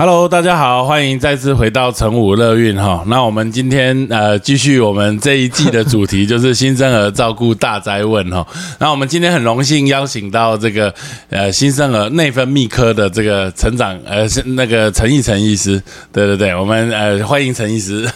[0.00, 3.04] Hello，大家好，欢迎再次回到成武乐运哈。
[3.08, 8.46] 那我们今天呃继续我们这一季的主题，就是新生儿照顾大灾问哈。
[8.78, 10.90] 那我们今天很荣幸邀请到这个
[11.28, 15.78] 呃新生儿内分泌科的这个成长呃是那个陈义成医师，
[16.10, 18.08] 对对对，我们呃欢迎陈医师。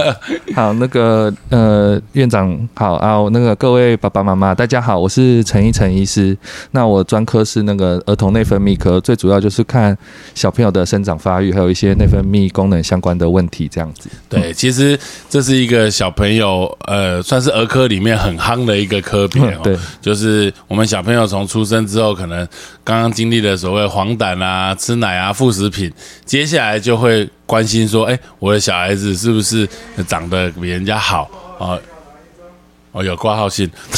[0.54, 6.36] 好，那个呃院长好啊，那个各位爸爸妈妈大家好，我是陈义成医师。
[6.72, 9.96] 那我专科是那个儿童内分泌科，最主要就是看
[10.34, 11.29] 小朋友的生长发。
[11.30, 14.10] 发育还有一些内分泌功能相关的问题，这样子。
[14.28, 14.98] 对，其实
[15.28, 19.60] 这是一个小朋友，呃，算是儿科里面很夯的一个科别哦。
[19.62, 22.44] 对，就是我们小朋友从出生之后，可能
[22.82, 25.92] 刚刚经历了所谓黄疸啊、吃奶啊、副食品，
[26.24, 29.68] 接下来就会关心说，哎，我的小孩子是不是
[30.08, 31.78] 长得比人家好啊？
[32.92, 33.70] 哦，有挂号信，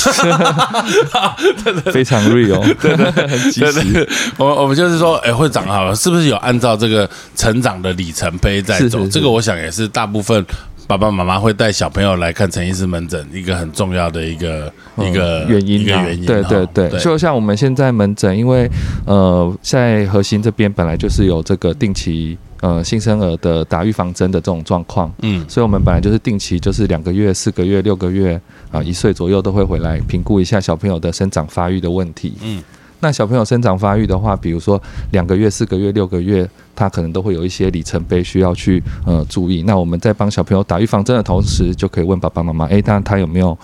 [1.93, 4.09] 非常 real，对对，很及时。
[4.37, 9.07] 我我们就是说，哎，会长好，是不是有按照这个成长的里程碑在走？
[9.09, 10.45] 这个我想也是大部分
[10.87, 16.27] 爸爸妈妈会带小朋友来看陈医师门诊一个很重要的一个一个原因，一个原因。
[16.27, 18.71] 对对对，就像我们现在门诊，因为
[19.07, 22.37] 呃，在核心这边本来就是有这个定期。
[22.63, 32.63] 呃，新生儿的打预防针的这种状况，嗯，所以我们本来就是定期，就是两个月、四个月、六个月啊，一岁左右都会回来评估一下小朋友的生长发育的问题，嗯，
[33.01, 39.65] 那小朋友生长发育的话，比如说两个月、四个月、六个月，他可能都会有一些里程碑需要去呃注意。
[39.65, 43.59] 那我们在帮小朋友打预防针的同时，就可以问爸爸妈妈，哎，那他有没有？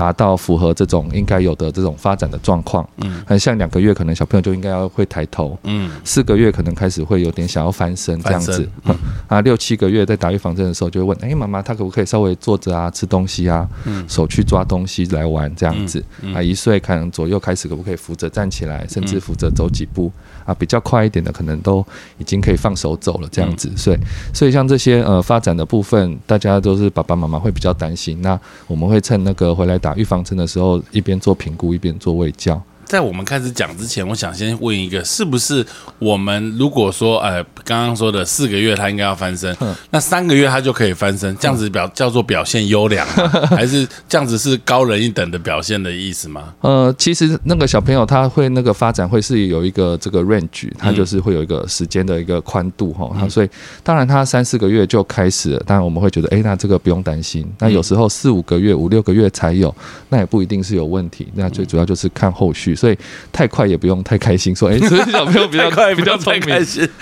[0.00, 8.66] 达到符合这种应该有的这种发展的状况，嗯，很像两个月可能小朋友就应该要会抬头，嗯，四个月可能开始会有点想要翻身这样子，
[9.28, 13.68] 啊，六七个月在打预防针的时候就会问，哎，妈妈，他可不可以稍微坐着啊，吃东西啊，
[14.08, 16.02] 手去抓东西来玩这样子，
[16.34, 20.10] 啊，一岁可能左右开始可不可以扶着站起来，甚至扶着走几步。
[20.44, 21.84] 啊，比较快一点的，可能都
[22.18, 23.70] 已经可以放手走了，这样子。
[23.76, 23.98] 所以，
[24.32, 28.20] 所以像这些呃发展的部分，大家都是爸爸妈妈会比较担心。
[28.22, 32.60] 那我们会趁那个回来打预防针的时候，一边做评估，一边做喂教。
[32.90, 35.64] 在我们开始讲之前，我想先问一个，是不是
[36.00, 39.56] 我们如果说，呃，刚刚说的四个月他应该要翻身，
[39.90, 43.06] 那三个月他就可以翻身，这样子表叫做表现优良，
[43.54, 46.52] 还是这样子是高人一等的表现的意思吗？
[46.62, 53.48] 呃，其实那个小朋友他会那个发展会是有一个这个 range，他就是会有一个时间的一个宽度哈，所以
[53.84, 57.46] 当然他三四个月就开始，当然我们会觉得，哎，那这个不用担心。
[57.60, 59.72] 那有时候四五个月、五六个月才有，
[60.08, 61.28] 那也不一定是有问题。
[61.34, 62.76] 那最主要就是看后续。
[62.80, 62.96] 所以
[63.30, 66.54] 太快也不用太开心，说 哎，这小朋友比较快，比较聪明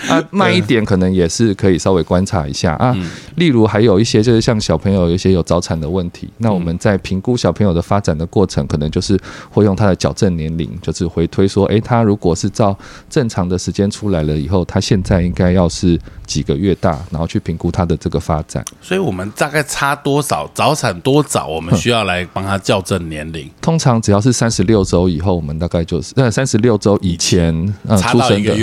[0.09, 2.93] 啊，慢一点可能也是可以稍微观察一下啊。
[3.35, 9.17] 例如还有一些就是像小朋友有一些有早产的问题，那我们在评估小朋友的发展的过程，可能就是
[9.49, 12.77] 会用他的矫正年龄，就是回推说，哎，他如果是照
[13.09, 18.65] 正常的时间出来了以后，他现在应该要是几个月大，然后去评估他的这个发展。
[18.81, 23.49] 所以我们大概差多少早产多早，我们需要来帮他校正年龄。
[23.61, 26.13] 通常只要是三十六周以后，我们大概就是。
[26.15, 27.53] 在三十六周以前，
[27.87, 28.53] 呃，出生的，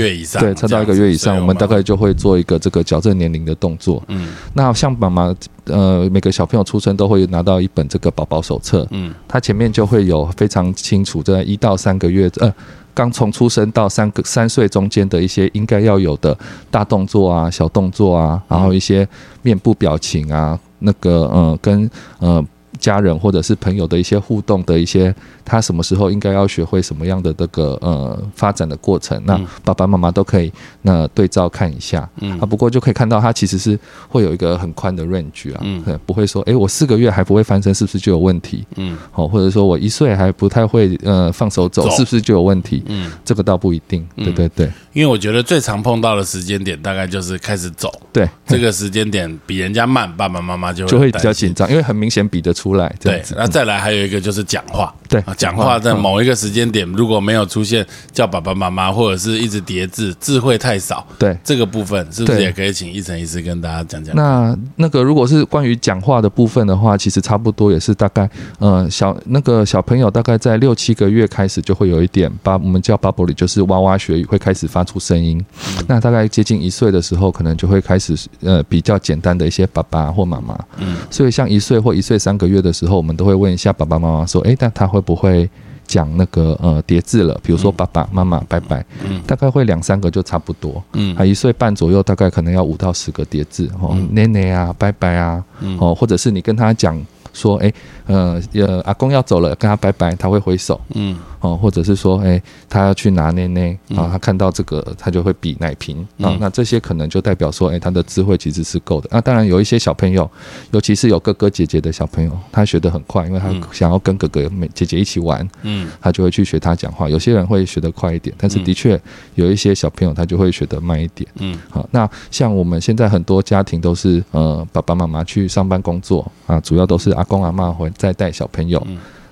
[0.41, 4.03] 对，差到一个月以上，我们大概就会做一个这个矫正年龄的动作。
[4.09, 5.34] 嗯，那像妈妈，
[5.65, 8.87] 呃，每个小朋友出生都会拿到一本这个宝宝手册。
[8.91, 12.53] 嗯，它前面就会有非常清楚，在一到三个月，呃，
[12.93, 16.37] 刚从出生到三个三岁中间的一些应该要有的
[16.71, 19.09] 大动作啊、小动作啊，然后一些
[19.43, 21.88] 面部表情啊，那个，呃，跟，
[22.19, 22.44] 呃。
[22.78, 25.14] 家人或者是朋友的一些互动的一些，
[25.44, 29.20] 他什么时候应该要学会什么样的这个呃发展的过程？
[29.25, 32.38] 那爸爸妈妈都可以那对照看一下，嗯。
[32.38, 33.78] 啊，不过就可以看到他其实是
[34.09, 38.64] 会有一个很宽的 range 啊，嗯，不会说哎我四个月还不会翻身是不是就有问题？
[38.76, 42.82] 嗯，好，或者说我一岁还不太会呃放手走是不是就有问题？
[42.87, 52.66] 嗯，这个倒不一定，对对对，因为我觉得最常碰到的时间点大概就是开始走，对，这个时间点比人家慢，爸爸妈妈就就会比较紧张，因为很明显比得出。
[52.66, 64.14] 出来对，那再来还有一个就是讲话，对，讲话在某一个时间点如果没有出现叫爸爸妈妈或者是一直叠字，智慧太少，对这个部分是不是也可以请一层医师跟大家讲讲？
[64.17, 75.43] 那那个如果是关于讲话的部分的话，其实差不多也是大概，呃，小那个小朋友大概在六七个月开始就会有一点，把我们叫 bubble 里就是娃娃学语会开始发出声音，
[75.87, 82.56] 那大概接近一岁的时候，可能就会开始呃比较简单的一些爸爸或妈妈，嗯，所以像一岁或一岁三个月。
[82.56, 85.48] 的时候，我们都会问一下爸爸妈妈说：“哎，但他会不会
[85.87, 87.38] 讲那个呃叠字了？
[87.43, 95.44] 比如说爸爸妈妈拜拜，嗯，大概会两三个就差不多，嗯，啊一岁半左右，大概可能要五到十个叠字哦，奶奶啊，拜拜啊，
[95.78, 96.98] 哦，或者是你跟他讲
[97.34, 97.72] 说：哎，
[98.06, 109.09] 呃呃，阿公要走了，跟他拜拜，他会挥手，嗯，哦，或者是说，哎，他要去拿奶奶啊，他看到这个，他就会比奶瓶啊，那这些可能就代表说，哎，他的智慧其实是够的。
[109.12, 110.29] 那当然有一些小朋友，
[110.71, 117.09] 尤其是有哥哥姐姐的小朋友，他学得很快，因为他想要跟哥哥、姐姐一起玩，嗯，他就会去学他讲话。
[117.09, 119.00] 有些人会学得快一点，但是的确
[119.35, 128.85] 有一些小朋友他就会学得慢一点，嗯，好，那像我们现在很多家庭都是，呃，爸爸妈妈去上班工作啊，主要都是阿公阿妈会再带小朋友。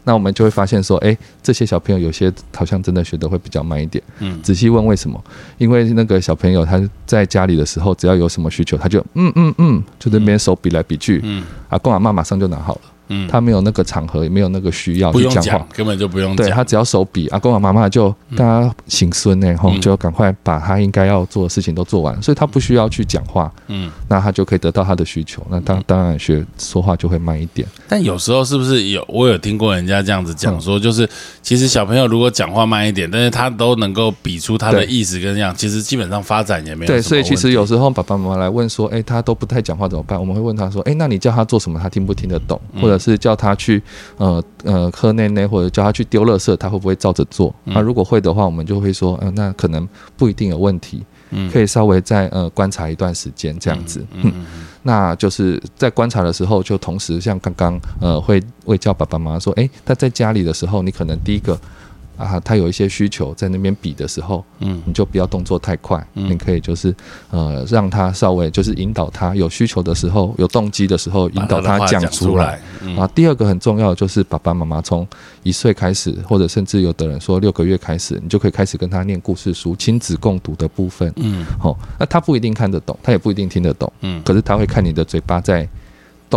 [0.05, 4.03] 那我们就会发现说，哎，这些小朋友有些好像真的学的会比较慢一点。
[4.21, 5.23] 嗯，仔细问为什么？
[5.59, 12.81] 因为那个小朋友他在家里的时候，只要有什么需求，他就嗯嗯嗯，就那边手比来比去，嗯，阿公阿妈马上就拿好了。
[13.09, 16.35] 嗯，他没有那个场合，也没有那个需要去讲话，根本就不用。
[16.37, 23.53] 对他只要手比，阿公阿妈妈就大家行孙呢，吼，就赶快把他应该要做的事情都做完，所以他不需要去讲话。
[23.69, 25.45] 嗯，那他就可以得到他的需求。
[25.51, 27.67] 那当当然学说话就会慢一点。
[27.89, 29.05] 但有时候是不是有？
[29.09, 31.09] 我有听过人家这样子讲说，就是
[31.43, 36.89] 其实小朋友如果讲话慢一点，但是他都能够比出他的意思跟样，其实基本上发展也没有。
[36.89, 40.19] 对，所以其实有时候爸爸妈妈来问说，哎，他都不太讲话怎么办？
[40.19, 42.61] 我们会问他说，哎，那你叫他做什么，他听不听得懂？
[42.81, 43.82] 或者是叫他去。
[44.17, 47.55] 呃呃，喝内内或者叫他去丢垃圾，他会不会照着做？
[47.64, 49.87] 那如果会的话，我们就会说，嗯，那可能
[50.17, 54.02] 不一定有问题，嗯，可以稍微再呃观察一段时间这样子。
[54.12, 54.32] 嗯，
[54.82, 61.58] 那就是在观察的时候，就同时像刚刚呃会会叫爸爸妈妈说，哎，他在家里的时候，你可能第一个。
[62.16, 66.94] 啊，他有一些需求在那边比的时候，嗯，你就不要动作太快，你可以就是
[67.31, 72.61] 呃让他稍微就是引导他有需求的时候，有动机的时候引导他讲出来。
[72.96, 75.06] 啊，第二个很重要的就是爸爸妈妈从
[75.43, 81.12] 一岁开始，或者甚至有的人说六个月开始，你就可以开始跟他念故事书，亲子共读的部分。
[81.17, 85.69] 嗯，好，那他不一定看得懂，他也不一定听得懂，嗯，可是他会看你的嘴巴在。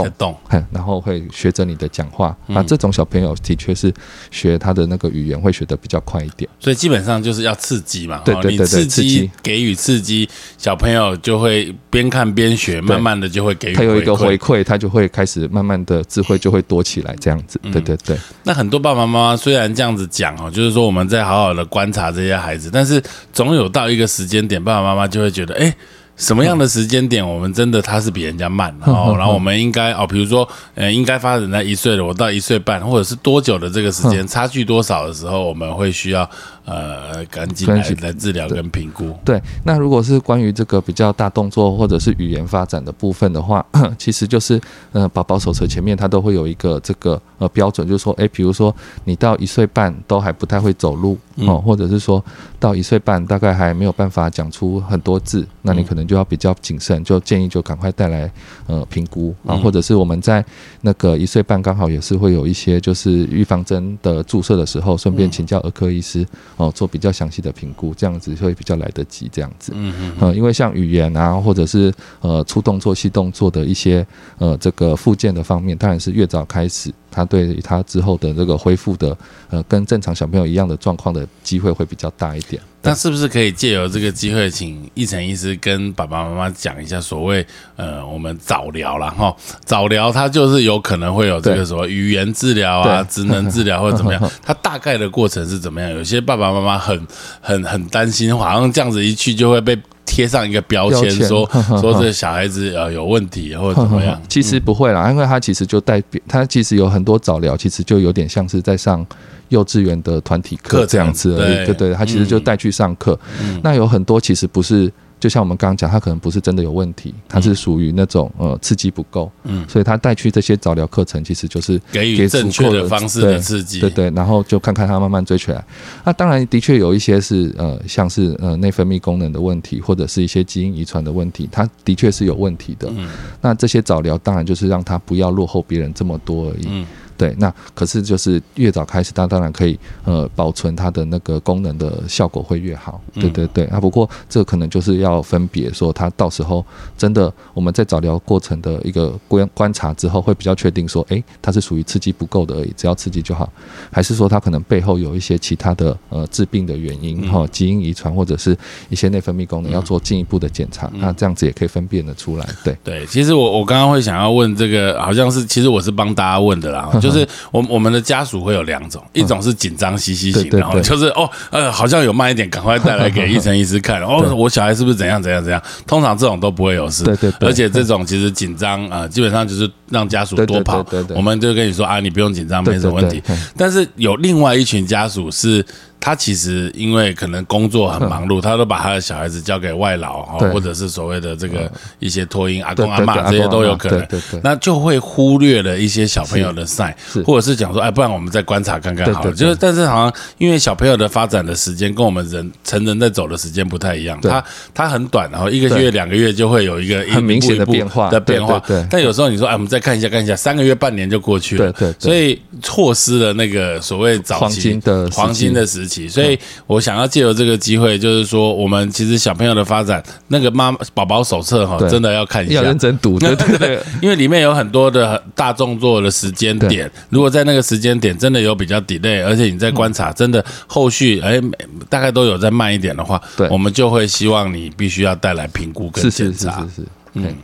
[0.04, 3.94] 动动，然后会学着你的讲话那，这种小朋友的确是
[4.32, 6.50] 学他的那个语言会学的比较快一点。
[6.60, 10.28] 所以基本上就是要刺激嘛，对对对，刺激给予刺激，
[10.58, 13.74] 小朋友就会边看边学，慢慢的就会给予。
[13.74, 17.60] 他有一个回馈，他就会开始慢慢的智慧就会多起来，这样子。
[17.72, 18.18] 对对对。
[18.44, 23.02] 那很多爸爸妈妈虽然这样子讲哦，就是说我们在好好的观察这些孩子，但是
[23.34, 25.74] 总有到一个时间点，爸爸妈妈就会觉得，哎。
[26.18, 36.30] 什么样的时间点，我们真的他是比人家慢然后，然后我们应该哦，比如说，呃，应该发展在一岁了，我到一岁半，或者是多久的这个时间差距多少的时候，我们会需要。
[36.68, 39.16] 呃，赶紧来来治疗跟评估。
[39.24, 43.66] 对，那如果是关于这个比较大动作或者是语言发展的部分的话，
[43.98, 44.60] 其实就是
[44.92, 48.76] 呃，宝宝手册前面它都会有一个这个呃标准，就是说，哎，比如说
[49.06, 52.22] 你到一岁半都还不太会走路哦，或者是说
[52.60, 58.30] 到一岁半大概还没有办法讲出很多字，那你可能就要比较谨慎，就建议就赶快带来
[58.66, 60.44] 呃评估啊，或者是我们在
[60.82, 66.28] 那个一岁半刚好也是会有一些就是预防针的注射的时候，顺便请教儿科医师。
[66.58, 69.30] 哦，做比较详细的评估，这样子会比较来得及。
[69.32, 74.06] 这样子，嗯嗯，呃，因为像语言啊，或者是呃粗动作、细动作的一些
[74.38, 76.92] 呃这个附件的方面，当然是越早开始。
[77.10, 79.18] 他对他之后的这个恢复的，
[79.50, 82.62] 呃，跟正常小朋友一样的状况的机会会比较大一点。
[82.84, 87.46] 那是不是可以借由这个机会，请一晨医师跟爸爸妈妈讲一下，所谓
[87.76, 89.36] 呃，我们早疗了哈？
[89.66, 94.32] 早疗它就是有可能会有这个什么语言治疗啊、职能治疗或者怎么样？
[94.42, 95.90] 它大概的过程是怎么样？
[95.92, 97.06] 有些爸爸妈妈很
[97.42, 99.78] 很很担心，好像这样子一去就会被。
[100.08, 101.46] 贴上一个标签，说
[101.80, 104.20] 说这小孩子呃有问题或者怎么样？
[104.28, 109.06] 其实不会啦，因为他其实就代表他其实有很多早疗，其实就有点像是在上
[109.50, 111.66] 幼稚园的团体课这样子而已。
[111.68, 113.20] 对对，他其实就带去上课。
[113.62, 114.92] 那有很多其实不是。
[115.20, 125.64] 就像我们刚刚讲，他可能不是真的有问题，他是属于那种呃刺激不够，嗯，所以他带去这些早疗课程，其实就是给予正确的方式的刺激，对对，然后就看看他慢慢追起来。
[126.04, 132.88] 那当然的确有一些是呃像是呃内分泌功能的问题，或者是一些基因遗传的问题，他的确是有问题的。
[132.96, 133.10] 嗯，
[133.42, 136.68] 那这些早疗当然就是让他不要落后别人这么多而已。
[136.68, 136.86] 嗯。
[137.18, 143.02] 对，那可是就是越早开始，它当然可以呃保存它的那个功能的效果会越好。
[143.16, 146.64] 对对对啊，不过这可能就是要分别说，它到时候
[146.98, 153.52] 真的我们在早疗过程的一个观观察之后，会比较确定说，哎，它是属于刺激不够的而已，只要刺激就好，
[153.92, 158.56] 还是说它可能背后有一些其他的呃致病的原因哈，基因遗传或者是
[158.90, 162.48] 一些内分泌功能要做进一步的检查，那这样子也可以分辨得出来。
[162.64, 166.90] 对对，其实我我刚刚会想要问这个，好像是其实我是帮大家问的啦。
[167.02, 174.02] 就是我我们的家属会有两种，一种是紧张兮兮型，然后就是哦呃好像有慢一点，赶快带来给 医生医师看。
[174.02, 175.62] 哦，我小孩是不是怎样怎样怎样？
[175.86, 177.04] 通常这种都不会有事。
[177.04, 177.32] 对对。
[177.42, 180.86] 而且这种其实紧张啊，基本上就是让家属多跑。
[181.16, 183.22] 我们就跟你说啊，你不用紧张，没什么问题。
[183.56, 185.66] 但是有另外一群家属是。
[186.00, 194.08] 他其实因为可能工作很忙碌， 他都把他的小孩子交给外劳哈，或者是所谓的这个一些托婴阿公阿妈这些都有可能，
[194.44, 199.32] 那就会忽略了一些小朋友的赛，或者是讲说，哎，不然我们再观察看看好了。
[199.34, 208.62] 就是，但是好像因为小朋友的发展的时间跟我们人成人在走的时间不太一样，他他很短，然后一个月两个月就会有一个很明显的变化的变化。
[208.90, 214.80] 但有时候你说，哎，我们再看一下看一下，三个月半年就过去了，对对，所以错失了那个所谓早期。
[214.80, 215.87] 的黄金的时。
[216.10, 231.42] 所以，我想要借由这个机会，就是说，我们其实小朋友的发展，那个妈宝宝手册哈，真的要看一下，要认真读， 对对对，因为里面有很多的大动作的时间点，如果在那个时间点真的有比较 delay，而且你在观察，真的后续哎
[231.90, 237.36] 大概都有再慢一点的话，对，我们就会希望你必须要带来评估跟检查，是是是是，嗯。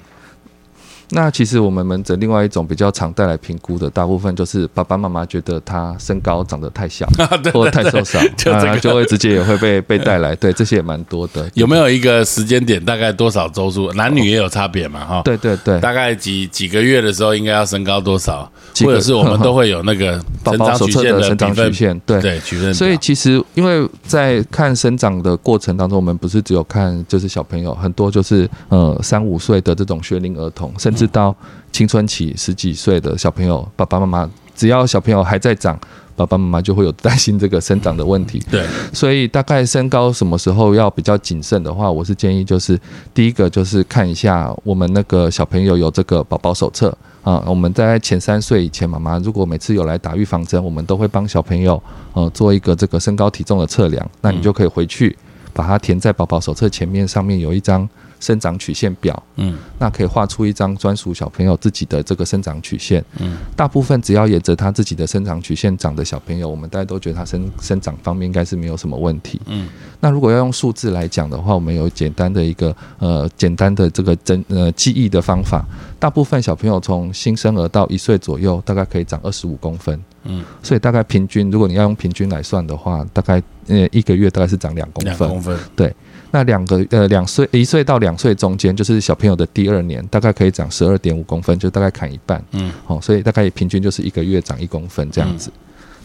[1.13, 7.07] 那其实我们门诊另外一种比较常带来评估的，大部分就是爸爸妈妈觉得他身高长得太小，
[7.53, 8.19] 或者太瘦小，
[8.51, 10.35] 啊，就会直接也会被被带来。
[10.35, 11.47] 对，这些也蛮多的。
[11.53, 12.83] 有没有一个时间点？
[12.83, 13.93] 大概多少周数？
[13.93, 15.05] 男女也有差别嘛？
[15.05, 15.21] 哈。
[15.23, 15.79] 对对对。
[15.79, 18.51] 大概几几个月的时候应该要身高多少？
[18.83, 21.99] 或者是我们都会有那个 宝宝手册的生长曲线？
[22.07, 22.73] 对对，曲线。
[22.73, 31.02] 所以其实因为在看生长的过程当中，我们不是只有看就是小朋友，很多就是呃三五岁的这种学龄儿童，甚至。
[31.07, 31.35] 到
[31.71, 35.79] 青春期十几岁的小朋友，爸爸妈妈只要小朋友还在长，
[36.15, 38.43] 爸爸妈妈就会有担心这个生长的问题。
[38.51, 42.79] 对，所以大概身高什么时候要比较谨慎的话，我是建议就是
[43.13, 51.81] 第一个就是看一下我们那个小朋友有这个宝宝手册啊，我们在前三岁以前，妈妈如果每次有来打预防针，我们都会帮小朋友
[52.13, 55.17] 呃做一个这个身高体重的测量，那你就可以回去
[55.51, 57.89] 把它填在宝宝手册前面，上面有一张。
[58.23, 69.67] 生长曲线表，嗯，那可以画出一张专属小朋友自己的这个生长曲线，嗯，大部分只要沿着他自己的生长曲线长的小朋友，我们大家都觉得他生生长方面应该是没有什么问题，嗯，
[69.99, 75.65] 那如果要用数字来讲的话，我们有简单的一个呃简单的这个真呃记忆的方法，
[75.99, 85.93] 大部分小朋友从新生儿到一岁左右，大概可以长二十五公分，嗯，所以大概平均，如果你要用平均来算的话，大概呃一个月大概是长两公分，两公分，对。
[86.35, 92.43] 那两个呃两岁一岁到两岁中间就是小朋友的第二年，大概可以长十二点五公分，就大概砍一半。
[92.53, 95.51] 嗯，好，所以大概平均就是一个月长一公分这样子。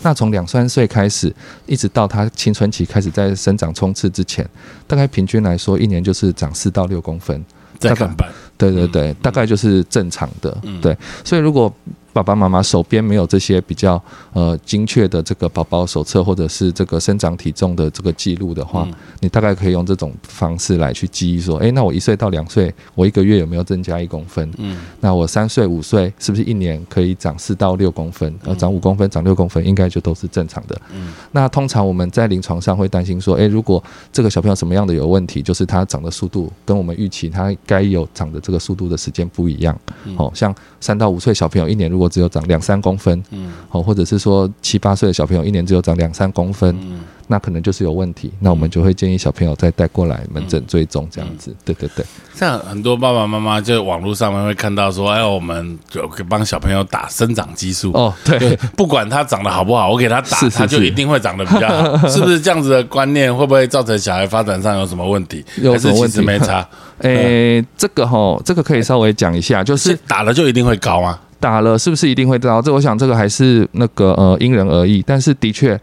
[0.03, 4.47] 那从两三岁开始，一直到他青春期开始在生长冲刺之前，
[4.87, 7.43] 大概平均来说一年就是长四到六公分，
[7.79, 8.29] 再砍半。
[8.59, 10.55] 对对对，大概就是正常的。
[10.83, 10.95] 对，
[11.25, 11.75] 所以如果
[12.19, 18.89] 爸爸妈妈手边没有这些比较呃精确的这个宝宝手册或者是这个生长体重的这个记录的话，
[19.21, 24.51] 你大概可以用这种方式来去记忆说，哎，那我一岁到两岁，我一个月有没有增加一公分？
[24.57, 28.37] 嗯，那我三岁五岁是不是一年可以长四到六公分？
[28.43, 30.77] 呃，长五公分、长六公分，应该就都是正常的。
[30.93, 33.81] 嗯，那通常我们在临床上会担心说，哎，如果
[34.13, 39.79] 这个小朋友什么样的有问题，就是他长的速度跟我们预期他该有长的这个速度的时间不一样。
[40.17, 52.05] 哦，像三到五岁小朋友一年如果只有长两三公分，嗯，哦，或者是说七八岁的小朋友一年只有长两三公分，嗯，那可能就是有问题，那我们就会建议小朋友再带过来门诊追踪这样子，对对对。
[52.35, 63.35] 像很多爸爸妈妈就网络上面会看到说，哎，我们就帮小朋友打生长激素，哦，对，不管他长得好不好，我给他打，他就一定会长得比较好， 是不是这样子的观念？
[63.35, 65.45] 会不会造成小孩发展上有什么问题？
[65.61, 66.21] 有什么问题？
[66.21, 66.67] 没差。
[67.01, 71.19] 诶，这个哈，这个可以稍微讲一下，就是打了就一定会高吗？
[71.41, 72.61] 打了是不是一定会高？
[72.61, 75.81] 这我想这个还是那个呃因人而异，但是的确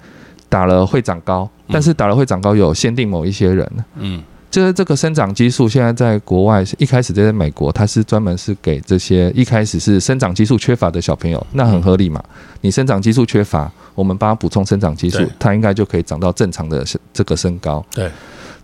[0.50, 3.72] 打了会长高，但是打了会长高有限定某一些人。
[3.96, 12.22] 嗯，就是这个生长激素现在在国外一开始在美国，它是专门是给这些一开始是生长激素缺乏的小朋友，那很合理嘛？
[12.60, 17.82] 你生长激素缺乏，我们帮他补充生长激素，他应该就可以长到正常的这个身高。
[17.94, 18.12] 对。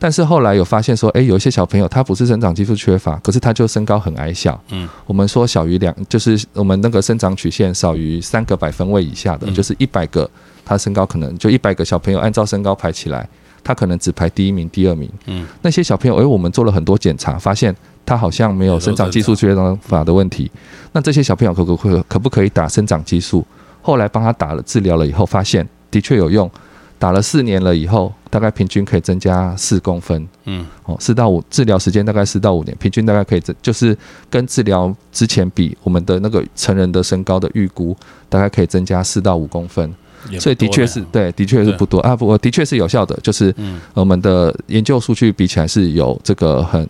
[0.03, 4.59] 但是后来有发现说，哎，有一些小朋友他不是生长激素缺乏，可是他就身高很矮小。
[4.69, 10.27] 嗯，我们说小于两，就是我们那个生长曲线少于三个百分位以下的，就是一百个，
[10.65, 13.29] 他身高可能就一百个小朋友按照身高排起来，
[13.63, 15.07] 他可能只排第一名、第二名。
[15.27, 20.49] 嗯，那些小朋友，哎，我们做了很多检查，发现他好像没有生长激素缺乏的问题。
[20.93, 23.45] 那这些小朋友可可可可不可以打生长激素？
[23.83, 26.49] 后来帮他打了治疗了以后，发现的确有用。
[26.97, 30.27] 打了四年了以后，大概平均可以增加四公分。
[30.45, 33.95] 嗯，哦，四到五治疗时间大概四到五年，平均大概可以增，就是
[34.29, 37.95] 跟治疗之前比，我们的那个成人的身高的预估
[38.27, 39.93] 大概可以增加四到五公分。
[40.39, 41.99] 所以的确是对，的确是不多。
[42.01, 43.53] 啊，不过的确是有效的，就是
[43.93, 46.87] 我们的研究数据比起来是有这个很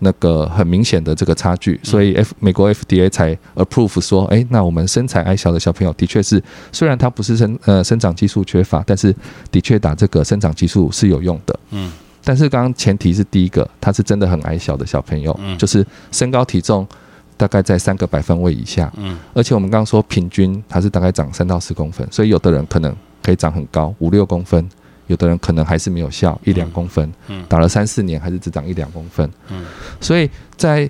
[0.00, 6.42] 那个很明显的这个差距，所以 F 美国 FDA 才 approve 说，哎，那我们身材矮小的小朋友的确是，
[6.72, 9.14] 虽然他不是生呃生长激素缺乏，但是
[9.50, 11.58] 的确打这个生长激素是有用的。
[11.70, 11.92] 嗯。
[12.22, 15.56] 但是刚刚前提是第一个，他是真的很矮小的小朋友，嗯。
[15.56, 16.86] 就是身高体重
[17.36, 19.16] 大概在三个百分位以下，嗯。
[19.32, 24.68] 而且我们刚刚说平均它是大概长三到四公分，所以有的人可能可以长很高，五六公分，
[25.10, 27.44] 有的人可能还是没有效，一两公分，嗯。
[27.48, 29.64] 打了三四年还是只长一两公分，嗯。
[30.00, 30.88] 所以在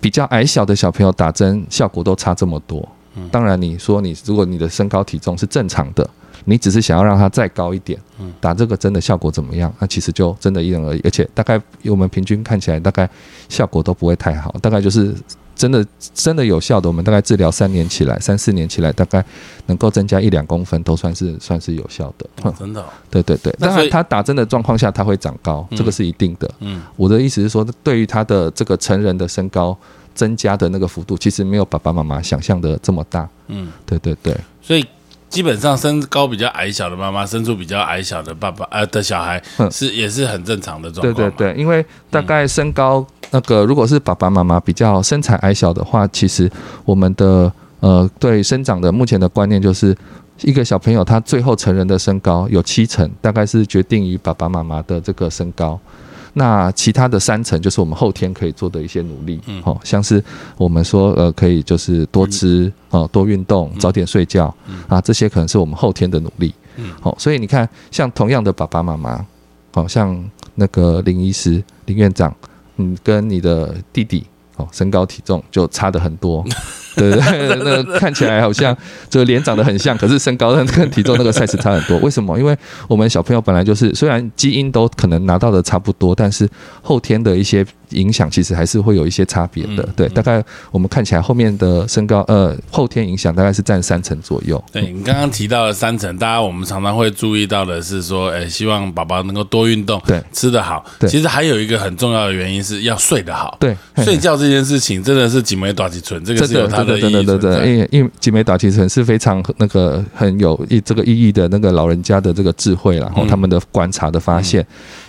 [0.00, 2.88] 比较矮小的小朋友打针效果都差这么多。
[3.16, 3.28] 嗯。
[3.30, 6.08] 当然，你说你如果你的身高体重是正常的，
[6.44, 8.32] 你只是想要让它再高一点，嗯。
[8.40, 9.74] 打这个针的效果怎么样？
[9.80, 13.10] 那其实就真的因人而异，而且大概我们平均看起来大概
[13.48, 15.12] 效果都不会太好，大概就是
[15.56, 15.84] 真的
[16.14, 19.24] 真的有效的，我们大概治疗三年起来，三四年起来，大概
[19.66, 22.28] 能够增加一两公分，都算是算是有效的。
[22.42, 22.84] 哼真的哦。
[23.10, 25.76] 对对对，当然那所以它打针的状况下他会长高，嗯。
[25.78, 26.48] 这个是一定的。
[26.60, 26.82] 嗯。
[26.94, 29.76] 我的意思是说，对于他的这个成人的身高
[30.14, 33.28] 增加的那个幅度，其实没有爸爸妈妈想象的这么大。
[33.48, 34.84] 嗯，对对对，所以
[35.36, 41.48] 基本上身高比较矮小的妈妈，生出比较矮小的爸爸呃的小孩嗯是也是很正常的状对况对。
[41.48, 46.50] 对对，因为大概身高那个，如果是爸爸妈妈比较身材矮小的话，其实
[46.86, 49.94] 我们的呃对生长的目前的观念就是。
[50.42, 55.80] 一个小朋友他最后成人的身高有七成，大概是决定于爸爸妈妈的这个身高。
[56.38, 59.62] 那其他的三层就是我们后天可以做的一些努力，嗯。
[59.64, 60.22] 哦，像是
[60.58, 64.54] 我们说呃可以就是多吃哦，多运动，早点睡觉
[64.86, 66.54] 啊，这些可能是我们后天的努力。
[66.76, 66.90] 嗯。
[67.00, 69.24] 好、所以你看，像同样的爸爸妈妈，
[69.72, 70.22] 好、像
[70.54, 72.34] 那个林医师、林院长，
[72.76, 74.26] 嗯，跟你的弟弟，
[74.56, 76.44] 哦，身高体重就差的很多，
[76.96, 78.76] 对对，那个看起来好像
[79.08, 81.98] 就脸长得很像，可是身高跟体重那个 size 差很多。
[81.98, 82.38] 为什么？
[82.38, 82.56] 因为
[82.88, 86.48] 我们小朋友本来就是，虽然基因都可能拿到的差不多，但是
[86.82, 89.88] 后天的一些影响其实还是会有一些差别的。
[89.94, 94.62] 对，大概我们看起来后面的身高，呃，后天影响大概是占三成左右。
[94.72, 100.84] 对你刚刚提到的三成，大家我们常常会注意到的是说，哎，希望宝宝能够多运动，对吃得好。
[100.98, 103.56] 对其实还有一个很重要的原因是要睡得好。
[103.60, 114.66] 对，睡觉这件事情真的是几枚短几寸，这个，是有它真的，意义真的，真的，因为因为吉美打其实是非常那个很有意这个意义的那个老人家的这个智慧啦，然后嗯他们的观察的发现，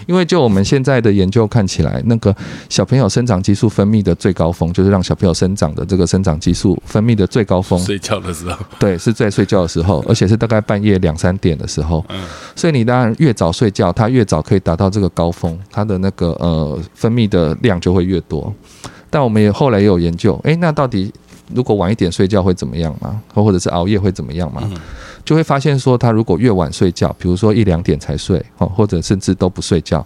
[0.08, 2.36] 因为就我们现在的研究看起来，那个
[2.70, 12.04] 小朋友生长激素分泌的最高峰，就是让小朋友生长的这个生长激素分泌的最高峰，睡觉的时候， 对，是在睡觉的时候，而且是大概半夜两三点的时候。
[12.10, 12.18] 嗯
[12.56, 18.52] 所以你当然越早睡觉，它越早可以达到这个高峰，它的那个呃分泌的量就会越多。
[19.12, 21.14] 但我们也后来也有研究，诶，那到底
[21.54, 23.22] 如果晚一点睡觉会怎么样吗？
[23.34, 24.62] 或或者是熬夜会怎么样吗？
[24.66, 24.78] 嗯
[25.26, 30.06] 就会发现说，他如果越晚睡觉，比如说一两点才睡，哦，或者甚至都不睡觉，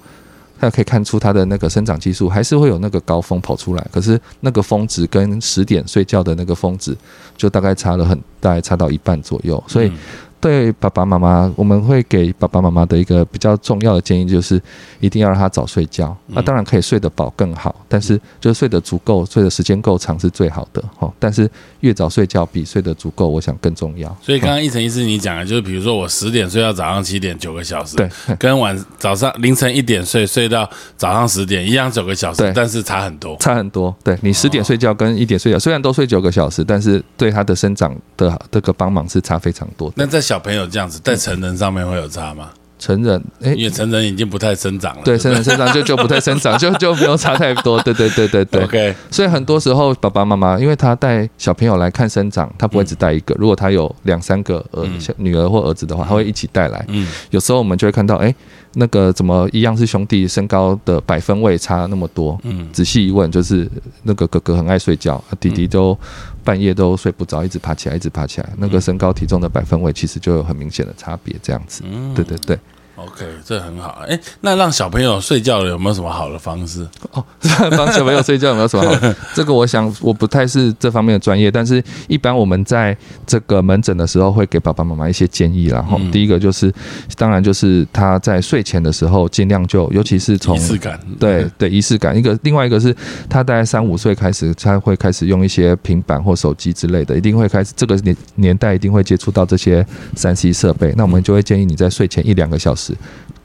[0.59, 6.97] 他可以看出他的那个生长激素还是会有那个高峰跑出来，可是那个峰值跟十点睡觉的那个峰值
[7.37, 9.97] 就大概差了很，大概差到一半左右，所以嗯
[10.41, 14.59] 对爸爸妈妈，我们会给爸爸妈妈的一个比较重要的建议就是，
[14.99, 16.17] 一定要让他早睡觉。
[16.25, 21.13] 那当然可以睡得饱更好，但是就是睡得足够，睡的时间够长是最好的哦。
[21.19, 21.49] 但是
[21.81, 24.17] 越早睡觉比睡得足够，我想更重要。
[24.19, 33.37] 所以刚刚一层医师你讲的，就是比如说我十点睡到早上七点，九个小时，对，跟晚早上凌晨一点睡睡到早上十点一样九个小时对，但是差很多。
[33.37, 33.95] 差很多。
[34.03, 39.95] 对你十点睡觉跟一点睡觉，虽然都睡九个小时，但是对他的生长的这个帮忙是差非常多的。
[39.97, 42.51] 那在小朋友这样子，在成人上面会有差吗？
[42.79, 45.01] 成人，哎、因为成人已经不太生长了。
[45.03, 47.77] 对，不成人生长就就不太生长，就就没有差太多。
[47.83, 48.63] 对对对对对。
[48.63, 53.35] OK，所以很多时候，爸爸妈妈因为他带小朋友来看生长，他不会只带一个。
[53.37, 56.83] 如果他有两三个儿嗯女儿或儿子的话，他会一起带来。
[56.87, 58.33] 嗯有时候我们就会看到，哎，
[58.73, 62.39] 那个怎么一样是兄弟，身高的百分位差那么多？
[62.43, 63.69] 嗯仔细一问，就是
[64.03, 65.97] 那个哥哥很爱睡觉，啊弟弟都
[66.43, 68.49] 半夜都睡不着，一直爬起来，一直爬起来。
[68.57, 71.83] 那个身高体重的百分位其实就有很明显的差别，这样子。
[71.85, 72.57] 嗯对对对。
[72.95, 74.03] ，OK，这很好。
[74.07, 76.87] 哎，那让小朋友睡觉有没有什么好的方式？
[77.11, 77.23] 哦，
[77.71, 79.13] 让小朋友睡觉有没有什么好？
[79.33, 85.81] 这个我想我不太是这方面的专业，但是一般我们在这个门诊的时候会给爸爸妈妈一些建议啦。
[85.81, 86.73] 哈、嗯第一个就是，
[87.17, 90.99] 当然就是他在睡前的时候尽量就，尤其是从仪式感。
[91.19, 92.15] 对对仪式感。
[92.17, 92.95] 一个另外一个是
[93.29, 100.93] 他大概三五岁开始，他会开始用一些平板或手机之类的，一定会开始这个年年代一定会接触到这些三 C 设备。
[100.97, 102.90] 那我们就会建议你在睡前一两个小时。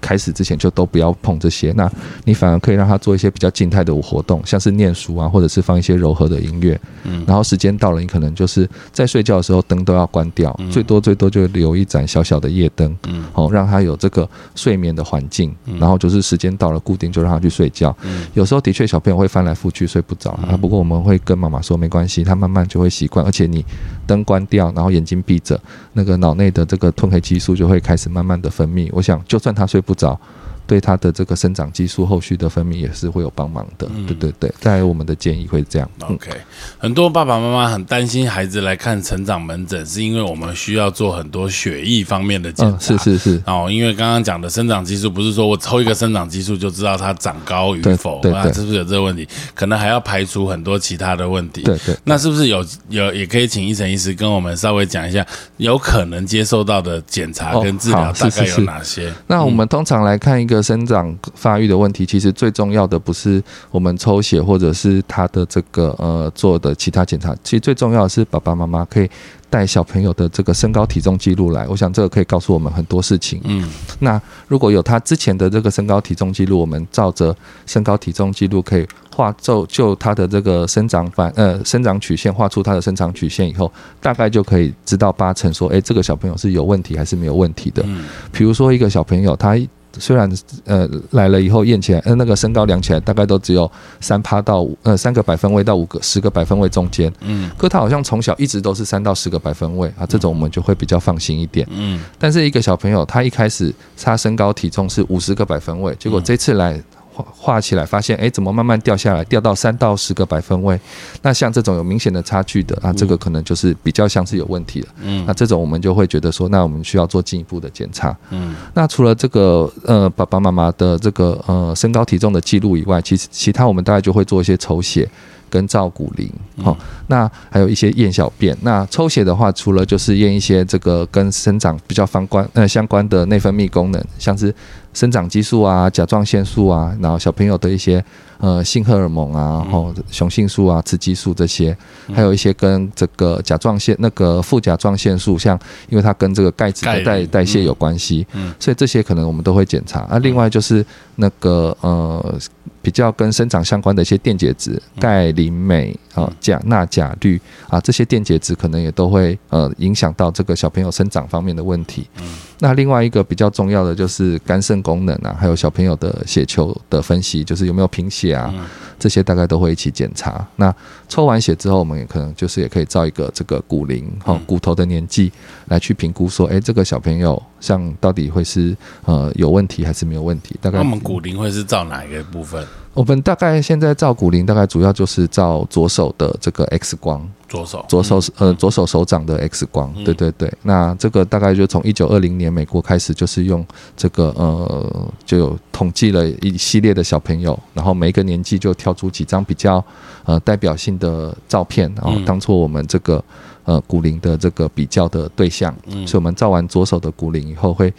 [0.01, 1.73] 开始之前就都不要碰这些。
[1.73, 1.91] 那
[2.25, 6.79] 你反而可以让他做一些比较静态的活动，像是念书啊，或者是放一些柔和的音乐。
[7.05, 12.97] 嗯，然后时间到了，你可能就是在睡觉的时候灯都要关掉，最多最多就留一盏小小的夜灯。
[13.09, 15.55] 嗯，哦，让他有这个睡眠的环境。
[15.81, 17.97] 然后就是时间到了固定就让他去睡觉。
[18.03, 23.65] 嗯，有时候的确小朋友会翻来覆去睡不着啊，不过我们会跟妈妈说没关系，他慢慢就会习惯，而且你
[24.07, 25.61] 灯关掉，然后眼睛闭着，
[25.93, 28.89] 那个脑内的这个褪黑激素就会开始慢慢的分泌。
[28.93, 30.19] 我想就算他睡不着。
[30.67, 35.89] 对他的这个生长激素后续的分泌也是会有帮忙的，对对对，在我们的建议会这样。
[36.01, 36.31] OK，
[36.77, 42.79] 很多爸爸妈妈很担心孩子来看成长门诊，是因为我们需要做很多血液方面的检查。
[42.79, 43.43] 是是是。
[43.47, 49.29] 哦，因为刚刚讲的生长激素不是说我抽一个生长激素就知道它长高与否啊，是不是有这个问题？
[49.55, 51.63] 可能还要排除很多其他的问题。
[51.63, 51.97] 对对。
[52.03, 55.25] 那是不是有有也可以请医生医师跟我们稍微讲一下，
[55.59, 59.13] 有可能接受到的检查跟治疗大概有哪些？
[59.29, 60.56] 那我们通常来看一个。
[60.63, 69.09] 生长发育的问题，其实最重要的不是我们抽血，或者是他的这个呃做的其他检查，其实最重要的是爸爸妈妈可以
[69.49, 71.67] 带小朋友的这个身高体重记录来。
[71.69, 73.41] 我想这个可以告诉我们很多事情。
[73.45, 73.69] 嗯，
[74.01, 87.83] 那如果有他之前的这个身高体重记录，我们照着身高体重记录可以画就就他的这个生长反呃生长曲线画出他的生长曲线以后，大概就可以知道八成说，哎，这个小朋友是有问题还是没有问题的。
[87.87, 89.57] 嗯，比如说一个小朋友他。
[89.99, 90.31] 虽然
[90.65, 106.83] 呃来了以后验起来，呃那个身高量起来大概都只有三趴到五呃三个百分位到五个十个百分位中间，嗯，可他好像从小一直都是三到十个百分位啊，这种我们就会比较放心一点，嗯，但是一个小朋友他一开始他身高体重是五十个百分位，结果这次来。
[107.25, 110.79] 画起来发现，哎，怎么慢慢掉下来，掉到三到十个百分位？
[111.23, 114.89] 那像这种有明显的差距的啊，这个可能就是比较像是有问题了。
[115.03, 118.17] 嗯，那这种我们就会觉得说，那我们需要做进一步的检查。
[118.31, 125.09] 嗯，那除了这个呃爸爸妈妈的这个呃身高体重的记录以外，其实其他我们大概就会做一些抽血。
[125.49, 126.29] 跟照骨龄，
[126.61, 126.77] 好，
[127.07, 128.55] 那还有一些验小便。
[128.63, 134.53] 那抽血的话，除了就是验一些这个跟生长比较相关呃相关的内分泌功能，像是
[134.97, 138.03] 生长激素啊、甲状腺素啊，然后小朋友的一些
[138.39, 141.77] 呃性荷尔蒙啊，然后雄性素啊、雌激素这些，
[142.15, 145.59] 还有一些跟这个甲状腺那个副甲状腺素，像
[145.91, 150.01] 因为它跟这个钙质的代代谢有关系，嗯，所以这些可能我们都会检查。
[150.05, 150.85] 啊，另外就是
[151.17, 152.39] 那个呃。
[152.83, 162.09] 比较跟生长相关的一些电解质，钙、磷、镁啊、钾、钠、钾、氯啊，这些电解质可能也都会呃影响到这个小朋友生长方面的问题。
[162.21, 162.25] 嗯，
[162.61, 168.55] 那另外一个比较重要的就是肝肾功能啊，还有小朋友的血球的分析，就是有没有贫血啊，
[169.01, 170.47] 这些大概都会一起检查。
[170.55, 170.73] 那
[171.09, 175.33] 抽完血之后，我们也可能就是也可以照一个这个骨龄哈，骨头的年纪
[175.67, 180.57] 来去评估说，哎，这个小朋友像到底会是呃有问题还是没有问题？
[180.61, 182.65] 大概我们骨龄会是照哪一个部分？
[182.97, 190.51] 我们大概现在照骨龄，大概主要就是照左手的这个 X 光，左手左手呃左手手掌的 X 光，对对对。
[190.63, 193.63] 那这个大概就从一九二零年美国开始，就是用
[193.95, 199.85] 这个呃就有统计了一系列的小朋友，然后每一个年纪就挑出几张比较
[200.25, 203.23] 呃代表性的照片，然后当做我们这个
[203.65, 205.71] 呃骨龄的这个比较的对象。
[206.07, 207.93] 所以我们照完左手的骨龄以后，会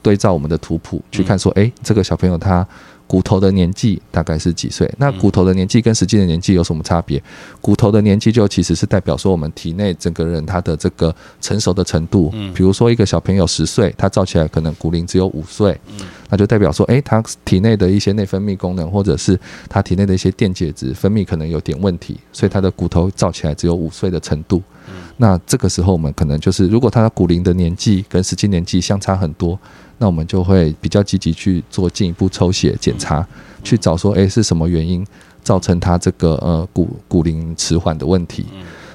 [0.00, 2.64] 对照我们的图谱去看，说哎这个小朋友他。
[3.06, 4.90] 骨头的年纪大概是几岁？
[4.98, 7.22] 那骨头的年纪跟实际的年纪有什么差别？
[7.60, 12.30] 骨头的年纪就其实是代表说我们体内整个人他的这个成熟的程度。
[12.32, 19.38] 嗯，比如说一个小朋友十岁，他照起来可能骨龄只有五岁，嗯，那就代表说，诶，他体内的一些内分泌功能或者是
[19.68, 24.62] 他体内的一些电解质分泌可能有点问题，所以他的骨头照起来只有五岁的程度。
[24.88, 29.58] 嗯，那这个时候我们可能就是，如果他的骨龄的年纪跟实际年纪相差很多。
[29.98, 33.26] 那我们就会比较积极去做进一步抽血检查，
[33.62, 35.06] 去找说，诶是什么原因
[35.42, 38.46] 造成他这个呃骨骨龄迟缓的问题？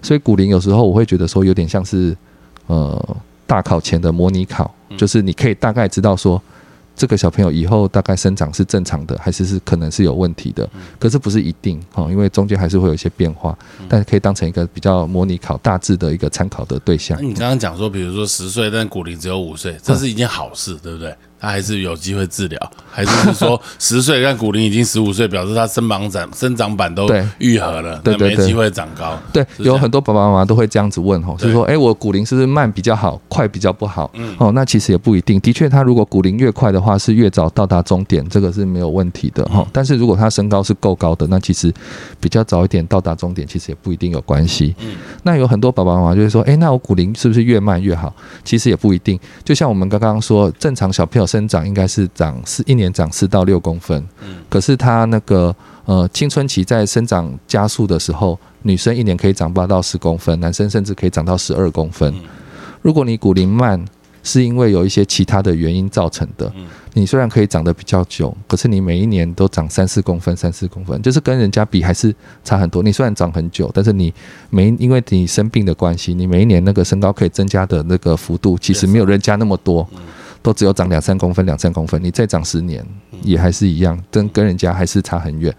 [0.02, 2.16] 所以骨龄有时候我会觉得说，有点像是
[2.68, 6.42] 呃大考前的模拟考，就是你可以大概知道说。
[7.00, 10.70] 这个小朋友以后大概生长是正常的，还是是可能是有问题的？
[11.00, 13.58] 可是不是一定哈，因为中间还是会有一些变化，
[13.88, 17.18] 但是可以当成一个比较模拟考大致的一个参考的对象。
[17.24, 21.16] 你刚刚讲说，比如说十岁，但骨龄只有五岁，这是一件好事，对不对？
[21.40, 29.18] 他还是有机会治疗，还是说 十岁但骨龄已经十五岁，表示他生长板生长板都愈合了，对没机会长高。
[29.32, 34.12] 对，有很多爸爸妈妈都会这样子问吼，就是说，哎，我骨龄是不是慢比较好，快比较不好？
[34.16, 35.40] 嗯，哦，那其实也不一定。
[35.40, 39.66] 的确，他如果骨龄越快的话，是越早到达终点，这个是没有问题的哈。
[39.72, 41.74] 但是如果他身高是够高的，那其实
[42.20, 44.76] 比较早一点到达终点，其实也不一定有关系。
[44.80, 48.14] 嗯，那有很多爸爸妈妈就会说，哎，那我骨龄是不是越慢越好？
[48.44, 49.18] 其实也不一定。
[49.46, 51.29] 就像我们刚刚说，正常小朋友。
[51.30, 62.14] 生长应该是长四一年长四到六公分，嗯，可是它那个呃青春期在生长加速的时候，女生一年可以长八到十公分，男生甚至可以长到十二公分。
[62.82, 63.86] 如果你骨龄慢，
[64.24, 66.52] 是因为有一些其他的原因造成的。
[66.94, 72.14] 你虽然可以长得比较久，可是你每一年都长三四公分，三四公分，就是跟人家比还是
[72.44, 72.84] 差很多。
[72.84, 74.14] 你虽然长很久，但是你
[74.50, 79.88] 每因为你生病的关系，你每一年那个身高可以增加的那个幅度，其实没有人家那么多，
[80.50, 82.04] 都只有长两三公分，两三公分。
[82.04, 82.84] 你再长十年，
[83.22, 85.56] 也还是一样，跟跟人家还是差很远。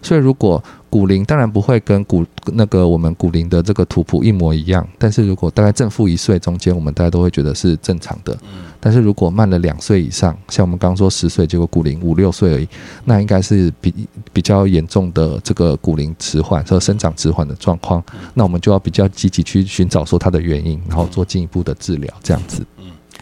[0.00, 2.24] 所以如果骨龄当然不会跟骨
[2.54, 8.32] 那个我们骨龄的这个图谱一模一样，但是如果大概正负一岁中间，我们大家都会觉得是正常的。
[8.44, 8.62] 嗯。
[8.80, 12.66] 但是如果慢了两岁以上，像我们刚刚说十岁，结果骨龄五六岁而已，
[13.04, 13.94] 那应该是比
[14.32, 18.02] 比较严重的这个骨龄迟缓和生长迟缓的状况。
[18.32, 22.64] 那我们就要比较积极去寻找说它的原因，然后做进一步的治疗，这样子。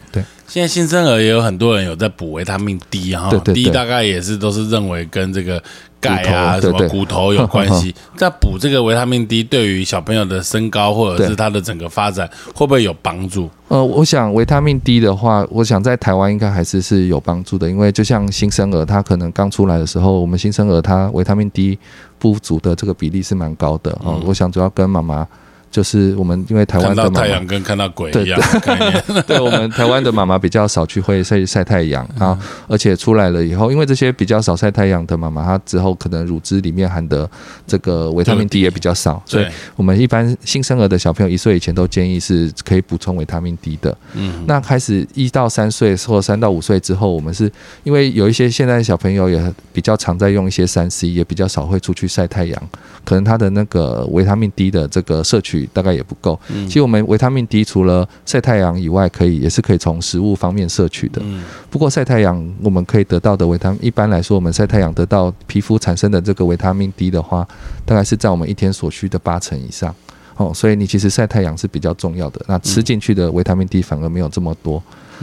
[0.09, 0.13] 嗯。
[0.13, 0.25] 对。
[0.47, 5.63] 现在新生儿也有很多人有在补维他命 D 哈，D 大概也是都是认为跟这个。
[6.01, 7.93] 钙啊，什么骨头有关系？
[8.17, 13.51] 在补这个维他命 D，对于小朋友的身高或者是他的整个发展，会不会有帮助？
[13.67, 21.77] 呃，我想维他命 D 的话，我想在台湾应该还是是有帮助的，因为就像新生儿，他可能刚出来的时候，我们新生儿他维他命 D
[22.17, 24.23] 不足的这个比例是蛮高的哦。
[24.25, 25.27] 我想主要跟妈妈。
[25.71, 28.41] 就是我们因为台湾的太阳跟看到鬼一样，
[29.27, 37.29] 对，我们台湾的妈妈比较少去会晒晒太阳啊，而且出来了以后，因为这些比较少晒太阳的妈妈，她之后可能乳汁里面含的
[37.67, 43.95] 这个维他命 D 也比较少，所以我们一般新生儿的小朋友一岁以前都建议是可以补充维他命 D 的。
[44.15, 47.51] 嗯，那开始一到三岁或三到五岁之后，我们是
[47.85, 52.71] 因为有一些现在小朋友也比较常在用一些三 C，也比较少会出去晒太阳，
[53.05, 55.58] 可能他的那个维他命 D 的这个摄取。
[55.73, 56.39] 大概也不够。
[56.49, 61.23] 其实我们维他命 D 除了晒太阳以外，可以也是可以从食物方面摄取的。
[61.71, 67.47] 不过晒太阳我们可以得到的维他，一般来说我们晒太阳得到皮肤产生的这个维他命 D 的话，
[67.85, 69.95] 大概是在我们一天所需的八成以上。
[70.37, 72.41] 哦，所以你其实晒太阳是比较重要的。
[72.47, 74.83] 那吃进去的维他命 D 反而没有这么多。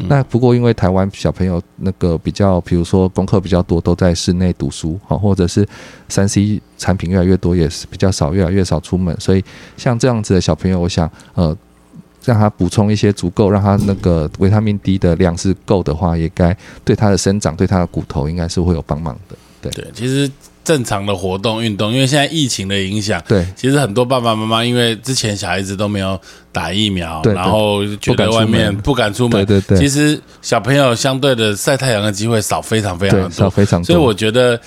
[0.10, 5.67] 那不过因为台湾小朋友那个比较，比如说功课比较多，都在室内读书，好，或者是
[6.10, 9.43] 三 C 产品越来越多，也是比较少，越来越少出门，所以
[9.77, 11.55] 像这样子的小朋友，我想呃，
[12.23, 19.36] 让他补充一些足够，让他那个维他命 D 的量是够的话，也该对他的生长，对他的骨头应该是会有帮忙的。
[19.62, 20.29] 对对，其实。
[20.65, 26.19] 正常的活动运动，因为现在疫情的影响，对，其实很多爸爸妈妈因为之前小孩子都没有
[26.51, 34.60] 打疫苗，对然后觉得外面不敢出门，对对对，其实小朋友相对的晒太阳的机会少，非常非常多，少非常多，所以我觉得。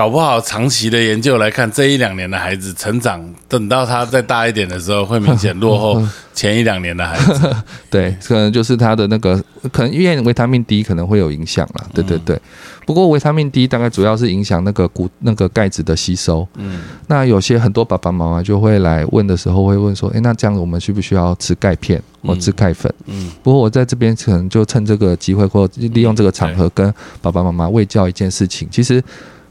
[0.00, 7.54] 搞不好长期的研究来看，这一两年的孩子成长，等到他再大一点的时候，会明显落后前一两年的孩子。
[7.90, 9.36] 对，可能就是他的那个，
[9.70, 11.86] 可能因为维他命 D 可能会有影响了。
[11.92, 12.40] 对对对。
[12.86, 16.48] 不过维他命 D 大概主要是影响那个骨那个钙质的吸收。
[16.54, 16.80] 嗯。
[17.06, 23.30] 那有些很多爸爸妈妈就会来问的时候，会问说：“哎，那这样我们需不需要吃钙片或吃钙粉？”嗯。
[23.42, 29.04] 不过我在这边可能就趁这个机会或利用这个场合，跟爸爸妈妈喂教一件事情，其实。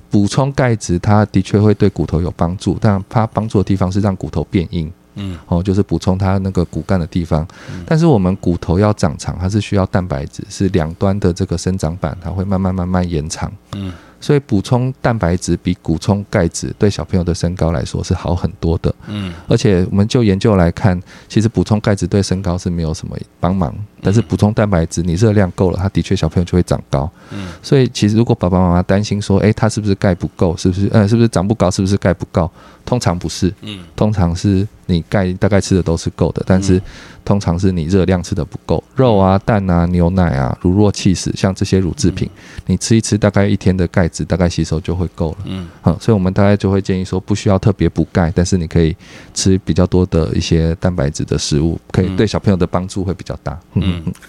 [0.10, 4.91] 补充钙质，它的确会对骨头有帮助，但它帮助的地方是让骨头变硬。
[5.15, 7.45] 嗯，哦，就是补充它那个骨干的地方。
[7.86, 13.52] 但是我们骨头要长长，它是需要蛋白质，是两端的这个生长板，它会慢慢慢慢延长。
[13.74, 13.91] 嗯。
[14.22, 18.93] 所以补充蛋白质比补充钙质对小朋友的身高来说是好很多的。
[19.08, 27.10] 嗯，而且我们就研究来看，其实补充钙质对身高是没有什么帮忙，但是补充蛋白质，你热量够了，它的确小朋友就会长高。
[27.32, 30.56] 嗯，所以其实如果爸爸妈妈担心说，哎，他是不是钙不够？
[30.58, 30.90] 是不是？
[30.92, 31.70] 呃，是不是长不高？
[31.70, 32.50] 是不是钙不够？
[32.86, 33.54] 通常不是。
[33.62, 36.82] 嗯，通常是你钙大概吃的都是够的，但是。
[37.26, 42.28] 通常是你热量吃的不够，肉啊、蛋啊、牛奶啊、乳酪、气死，像这些乳制品，
[42.66, 45.38] 你吃一吃，大概一天的钙质大概吸收就会够了。
[45.46, 48.96] 嗯，好，所以我们大概就会建议说，不需要特别补钙，但是你可以
[49.32, 53.60] 吃比较多的一些蛋白质的食物，可以对小朋友的帮助会比较大。
[53.76, 53.84] 嗯，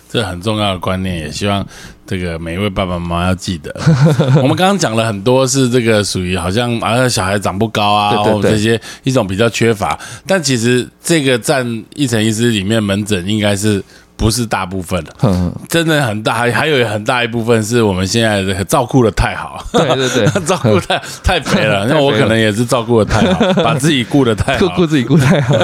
[0.08, 1.66] 这很重要的观念，也希望。
[2.06, 3.72] 这个每一位爸爸妈妈要记得，
[4.42, 9.96] 我们刚刚讲了很多是这个属于好像啊小孩长不高啊，然后这些一种比较缺乏，
[10.26, 13.80] 但其实这个占一层医师里面门诊应该是。
[14.20, 15.14] 不是大部分的，
[15.66, 25.54] 真的很大，还还有很大一部分是我们现在这个照顾的太好，对对对， 照顾太 太肥了，那我可能也是照顾的太好，把自己顾的太好，顾自己顾太好，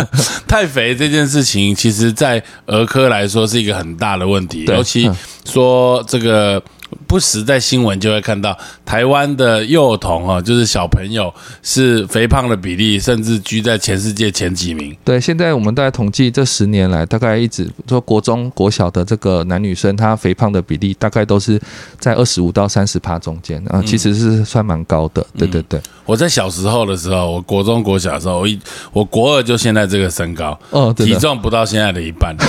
[0.49, 5.11] 太肥这件事情，其实在儿科来说是一个很大的问题，尤其
[5.45, 6.61] 说这个
[7.07, 14.96] 不时在新闻就会看到台湾的幼童哦，就是小朋友是肥胖的比例，甚至居在全世界前几名。
[15.05, 21.61] 对，现在我们大概统计这十年来，大概一直说国中国小的这个男女生，他肥胖的比例大概都是
[21.99, 25.25] 在二十五到三十趴中间啊，其实是算蛮高的。
[25.37, 28.59] 对对对，我在小时候的时候，我国中国小的时候，我一
[28.92, 32.35] 我国二就现在这个身高，哦，体重不到现在的一半。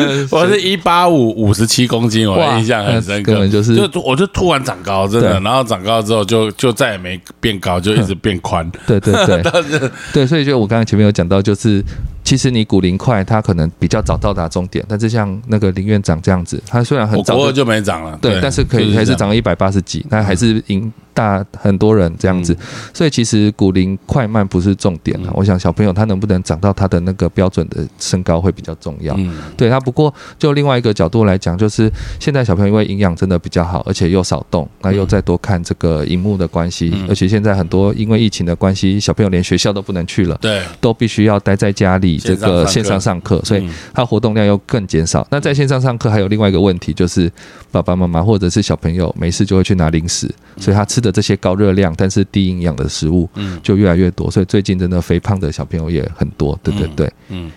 [0.30, 8.68] 我是一八五五十七公斤，我印象很深刻，就是就我就突然长高，真的，然后长高之后就就再也没变高，就一直变宽。
[8.86, 9.42] 对对对，
[10.12, 11.84] 对，所以就我刚刚前面有讲到，就是
[12.30, 20.92] 其实你骨龄快，他可能比较早到达终点，但是像那个林院长这样子，他虽然很早就没长了，对，但是可以还是长了一百八十几，那还是赢。
[21.12, 22.56] 大很多人这样子，
[22.94, 25.32] 所以其实骨龄快慢不是重点啊。
[25.34, 29.12] 我想小朋友他能不能长到他的那个标准的身高会比较重要。
[29.18, 29.80] 嗯，对他。
[29.80, 31.90] 不过就另外一个角度来讲，就是
[32.20, 45.26] 现在小朋友因为营养真的比较好，而且又少动，那又再多看这个荧幕的关系，而且现在很多因为疫情的关系，小朋友连学校都不能去了，对，都必须要待在家里这个线上上课，所以他活动量又更减少。
[45.30, 47.30] 那在线上上课还有另外一个问题，就是
[47.70, 51.10] 爸爸妈妈或者是小朋友没事就会去拿零食，所以他吃的。
[51.10, 57.50] 这些高热量但是低营养的食物，嗯，就越来越多，所以最近真的肥胖的小朋友也很多，对对对，嗯，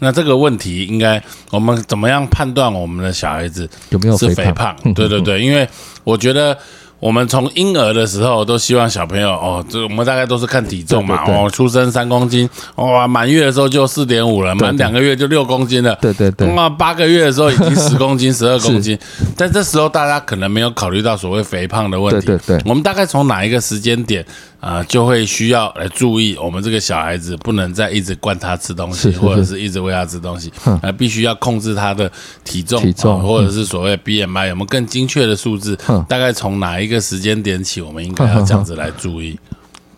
[0.00, 4.76] 那这个问题应该我们怎么样判断我们的小孩子有没有是肥胖？
[4.92, 5.68] 对对对， 因为
[6.02, 6.58] 我觉得。
[6.98, 18.98] 我们从婴儿的时候都希望小朋友哦，这我们大概都是看体重嘛，哦，出生三公斤，哇，满月的时候就四点五了，满两个月就六公斤了，对对对，哇，八个月的时候已经 十公斤、十二公斤，
[19.36, 24.24] 但这时候大家可能没有考虑到所谓肥胖的问题，对对对，我们大概从哪一个时间点？
[24.60, 32.10] 啊，就会需要来注意，我们这个小孩子不能再一直灌他吃东西，或者是一直喂他吃东西，啊，必须要控制他的
[32.44, 35.78] 体重，体重，或者是所谓 BMI，有没有更精确的数字？
[36.08, 39.38] 大概从哪一个时间点起，我们应该要这样子来注意？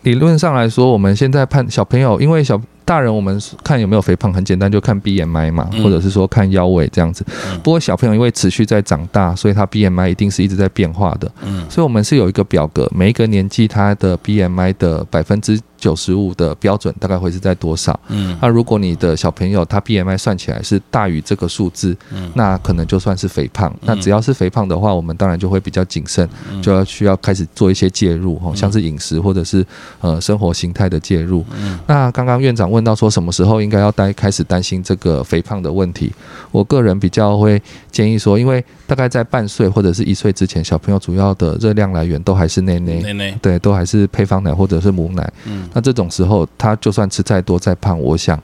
[0.03, 2.61] 理论上来说，我们现在判小朋友，因为小。
[2.89, 7.23] 大人我们看有没有肥胖很简单，就看 BMI 嘛，或者是说看腰围这样子。
[7.61, 11.31] 不过小朋友因为持续在长大，所以他 BMI 一定是一直在变化的。
[11.43, 17.97] 嗯，所以我们是有一个表格，每一个年纪他的 BMI 的百分之九十五的标准大概会是在多少？
[18.07, 23.71] 嗯，那如果你的小朋友他 BMI 算起来是大于这个数字，嗯，那可能就算是肥胖。
[23.81, 26.27] 那只要是肥胖的话，我们当然就会比较谨慎，
[26.59, 29.63] 就要需要开始做一些介入哈，像是饮食或者是
[30.01, 31.45] 呃生活形态的介入。
[31.55, 32.79] 嗯，那刚刚院长问。
[32.79, 36.09] 问到说什么时候应该要担开始担心这个肥胖的问题？
[36.49, 37.61] 我个人比较会
[37.91, 45.29] 建议说，因为大概在半岁或者是一岁之前，小朋友主要的热量来源都还是奶奶，奶奶对，都还是配方奶或者是母奶。
[45.45, 48.41] 嗯，那这种时候，他就算吃再多再胖，我想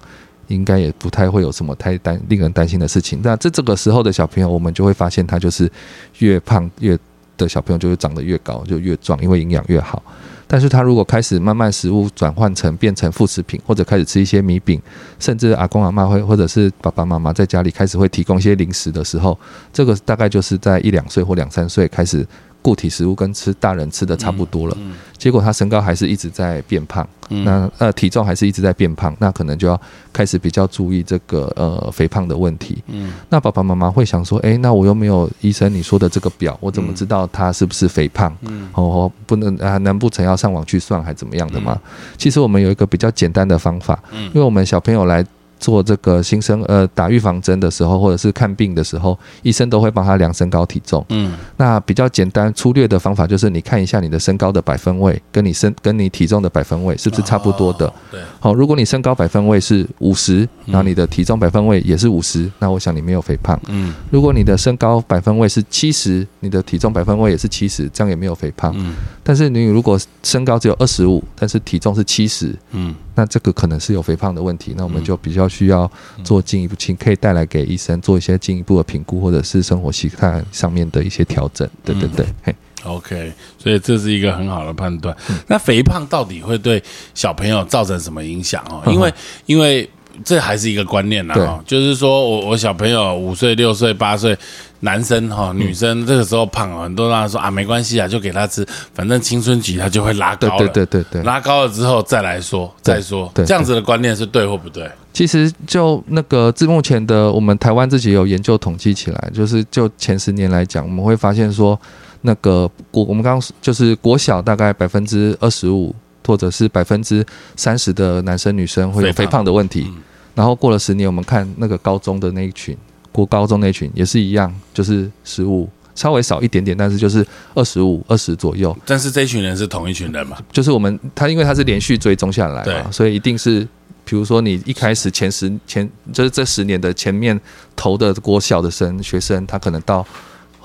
[0.47, 3.19] 应该也不太会有什么太担令人担心的事情。
[3.23, 5.71] 那这这个时候的小朋友，我们就会发现他就是
[6.19, 6.97] 越胖越
[7.37, 10.01] 的小朋友就会长得越高，就越壮，因为营养越好。
[10.47, 14.79] 但是他如果开始慢慢食物转换成变成副食品，或者开始吃一些米饼，
[15.17, 19.37] 甚至阿公阿妈会或者是爸爸妈妈在家里开始会提供一些零食的时候，
[19.73, 22.25] 这个大概就是在一两岁或两三岁开始。
[22.65, 24.75] 固体食物跟吃大人吃的差不多了，
[25.19, 29.79] 结果他身高还是一直在变胖，那呃体重还是一直在变胖，那可能就要
[30.11, 32.81] 开始比较注意这个呃肥胖的问题。
[32.87, 38.35] 嗯，那爸爸妈妈会想说，哎，那我又没有医生你说的这个表，我怎么知道他是不是肥胖？
[38.41, 41.79] 嗯，哦，不能啊，难不成要上网去算还怎么样的吗？
[42.17, 45.23] 其实我们有一个比较简单的方法，嗯，因为我们小朋友来。
[45.59, 51.05] 做这个新生呃打预防针的时候，或者是看病的时候，医生都会帮他量身高体重。
[51.09, 57.91] 嗯，那比较简单粗略的方法就是，你看一下你的身高的百分位，跟你身跟你体重的百分位是不是差不多的？
[58.11, 58.19] 对。
[58.39, 63.59] 好，如果你身高百分位是五十，然后你的体重百分位也是五十，那我想你没有肥胖。
[63.67, 63.93] 嗯。
[64.09, 68.73] 如果你的身高百分位是七十，你的体重百分位也是七十，这样也没有肥胖。
[68.77, 68.95] 嗯。
[69.23, 72.93] 但是你如果身高只有二十五，但是体重是七十，嗯。
[73.17, 75.89] 那这个可能是有肥胖的问题，那我们就比较需要
[76.23, 81.67] 做进一步，请可以带来给医生做一些进一步的评估，或者是生活习惯上面的一些调整。
[81.83, 85.15] 对对对，嘿，OK，所以这是一个很好的判断。
[85.47, 86.81] 那肥胖到底会对
[87.13, 88.81] 小朋友造成什么影响哦？
[88.91, 89.13] 因为
[89.45, 89.89] 因为
[90.23, 94.37] 这还是一个观念呐，就是说我我小朋友五岁、六岁、八岁。
[94.81, 100.57] 男生哈，女生这个时候胖，很多人说啊，没关系啊，就给他吃，反正青春期他就会拉高了。
[100.59, 104.87] 对对对对，拉高了之后再来说，再说，这样子的观念是对或不对？
[105.15, 111.79] 其实就那个自目前的，我们台湾自己有研究统计起来，就是就前十年来讲，我们会发现说，
[112.23, 115.95] 那个国我们刚刚就是国小大概百分之二十五
[116.27, 117.25] 或者是百分之
[117.55, 119.87] 三十的男生女生会有肥胖的问题，
[120.35, 122.77] 然后过了十年，我们看那个高中的那一群。
[123.13, 128.75] 国高中那群也是一样，就是十五稍微少一点点，但是就是二十五、二十左右。
[128.85, 130.35] 但是这群人是同一群人嘛？
[130.51, 133.65] 就是我们他，因为他是连续追踪下来嘛，所以一定是，
[134.05, 137.37] 比如说你一开始前十前，就是这十年的前面
[137.75, 140.05] 投的国小的生学生，他可能到。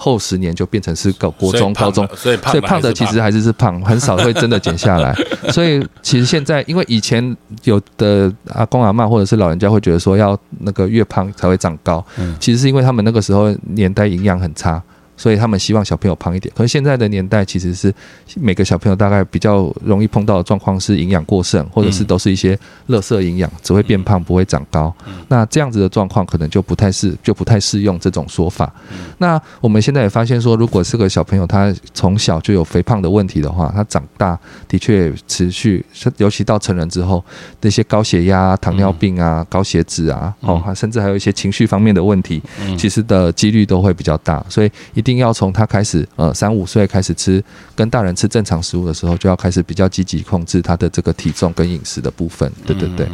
[0.03, 5.15] 后十年就变成是个国中、高中，所以所以胖的其实还是是胖， 很少会真的减下来。
[5.53, 12.03] 所以其实现在，因为以前有的阿公阿妈或者是老人家会觉得说，要那个越胖才会长高，
[12.41, 14.83] 其实是因为他们那个时候年代营养很差。
[15.21, 17.93] 所以他们希望小朋友胖一点，可是现在的年代其实是
[18.37, 22.59] 每个小朋友大概比较容易碰到的状况是营养过剩，或者是都是一些
[22.89, 24.91] 垃圾营养，只会变胖不会长高。
[25.29, 28.73] 那这样子的状况可能就不太适，就不太适用这种说法。
[29.19, 35.85] 那我们现在也发现说，如果是个小朋友他从小就有肥胖的问题的话，他长大的确持续，
[36.17, 37.23] 尤其到成人之后，
[37.61, 42.43] 那些高血压、糖尿病啊、高血脂啊，哦，甚至还有一些情绪方面的问题，
[42.79, 44.43] 其实的几率都会比较大。
[44.49, 45.10] 所以一定。
[45.11, 47.43] 一定要从他开始，呃，三五岁开始吃
[47.75, 52.51] 跟大人吃正常食物的时候，就要开始比较积极控制他的这个体重跟饮食的部分。
[52.65, 53.09] 对对对。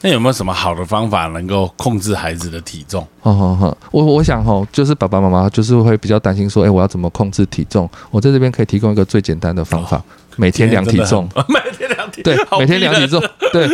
[0.00, 3.02] 那有没有什么好的方法能够控制孩子的体重？
[3.22, 7.90] 哦哦哦，我我想哦，就是爸爸妈妈就是会比较担心说，哎，我要怎么控制体重？
[8.10, 10.00] 我在这边可以提供一个最简单的方法，
[10.36, 11.28] 每天量体重。
[11.50, 13.20] 每天量体对，每天量体重。
[13.52, 13.68] 对，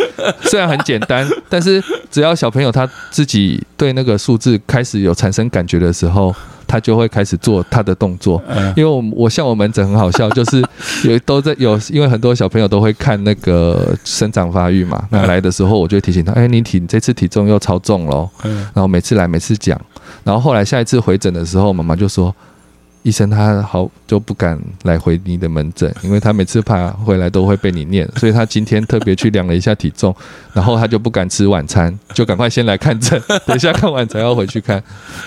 [0.45, 1.79] 虽然很简单，但是
[2.09, 6.33] 只要小朋友他自己对那个数字开始有产生感觉的时候。
[6.75, 8.41] 他就会开始做他的动作，
[8.75, 10.61] 因为我我像我门诊很好笑，就是
[11.07, 15.07] 有都在有，因为很多小朋友都会看那个生长发育嘛。
[15.09, 18.29] 那来的时候，我就提醒他，哎，你体这次体重又超重喽。
[18.43, 19.79] 然后每次来每次讲，
[20.25, 22.35] 然后后来下一次回诊的时候，妈妈就说。
[23.05, 30.13] 医生他好就不敢来回你的门诊，因为他每次怕回来都会被你念，所以他今天特别去量了一下体重，
[30.53, 34.81] 然后他就不敢吃晚餐，就赶快先来看诊，等一下看完才要回去看。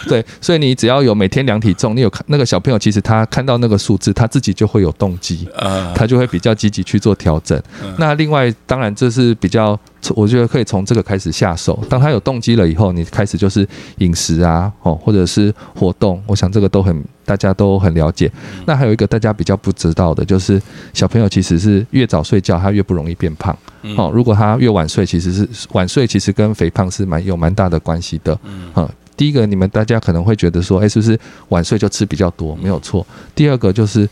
[0.09, 5.49] 对，所以你只要有每天量体重，你有看那个小朋友，其实他看到那个数字，他自己就会有动机，
[5.95, 7.63] 他就会比较积极去做调整。
[7.97, 9.79] 那另外，当然这是比较。
[10.15, 11.79] 我觉得可以从这个开始下手。
[11.89, 13.67] 当他有动机了以后，你开始就是
[13.99, 16.23] 饮食啊，哦，或者是活动。
[16.27, 18.31] 我想这个都很大家都很了解。
[18.65, 20.61] 那还有一个大家比较不知道的，就是
[20.95, 23.57] 小朋友其实是越早睡觉，他越不容易变胖。
[23.97, 28.39] 哦，如果他越晚睡，其实是晚睡，其实跟肥胖是蛮有蛮大的关系的。
[28.45, 31.19] 嗯，第一个，你们大家可能会觉得说，哎，是不是
[31.49, 32.57] 晚睡就吃比较多？
[32.57, 33.07] 没有错。
[33.35, 34.09] 第二个就是。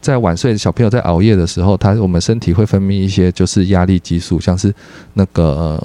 [0.00, 4.72] 在晚睡小朋友在熬夜的时候，他我们身体会分泌一些就是压力激素，像是
[5.14, 5.82] 那个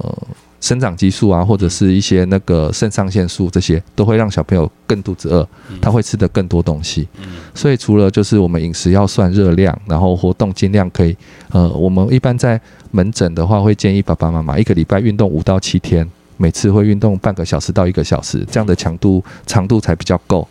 [0.62, 5.46] 生长激素啊，或者是一些那个肾上腺素，这些都会让小朋友更肚子饿，
[5.82, 7.08] 他会吃的更多东西。
[7.54, 11.18] 所以除了就是我们饮食要算热量，然后活动尽量可以，
[11.52, 12.60] 呃，我们一般在
[12.92, 20.48] 门诊的话会建议爸爸妈妈一个礼拜运动五到七天，每次会运动半个小时到一个小时，这样的强度长度才比较够。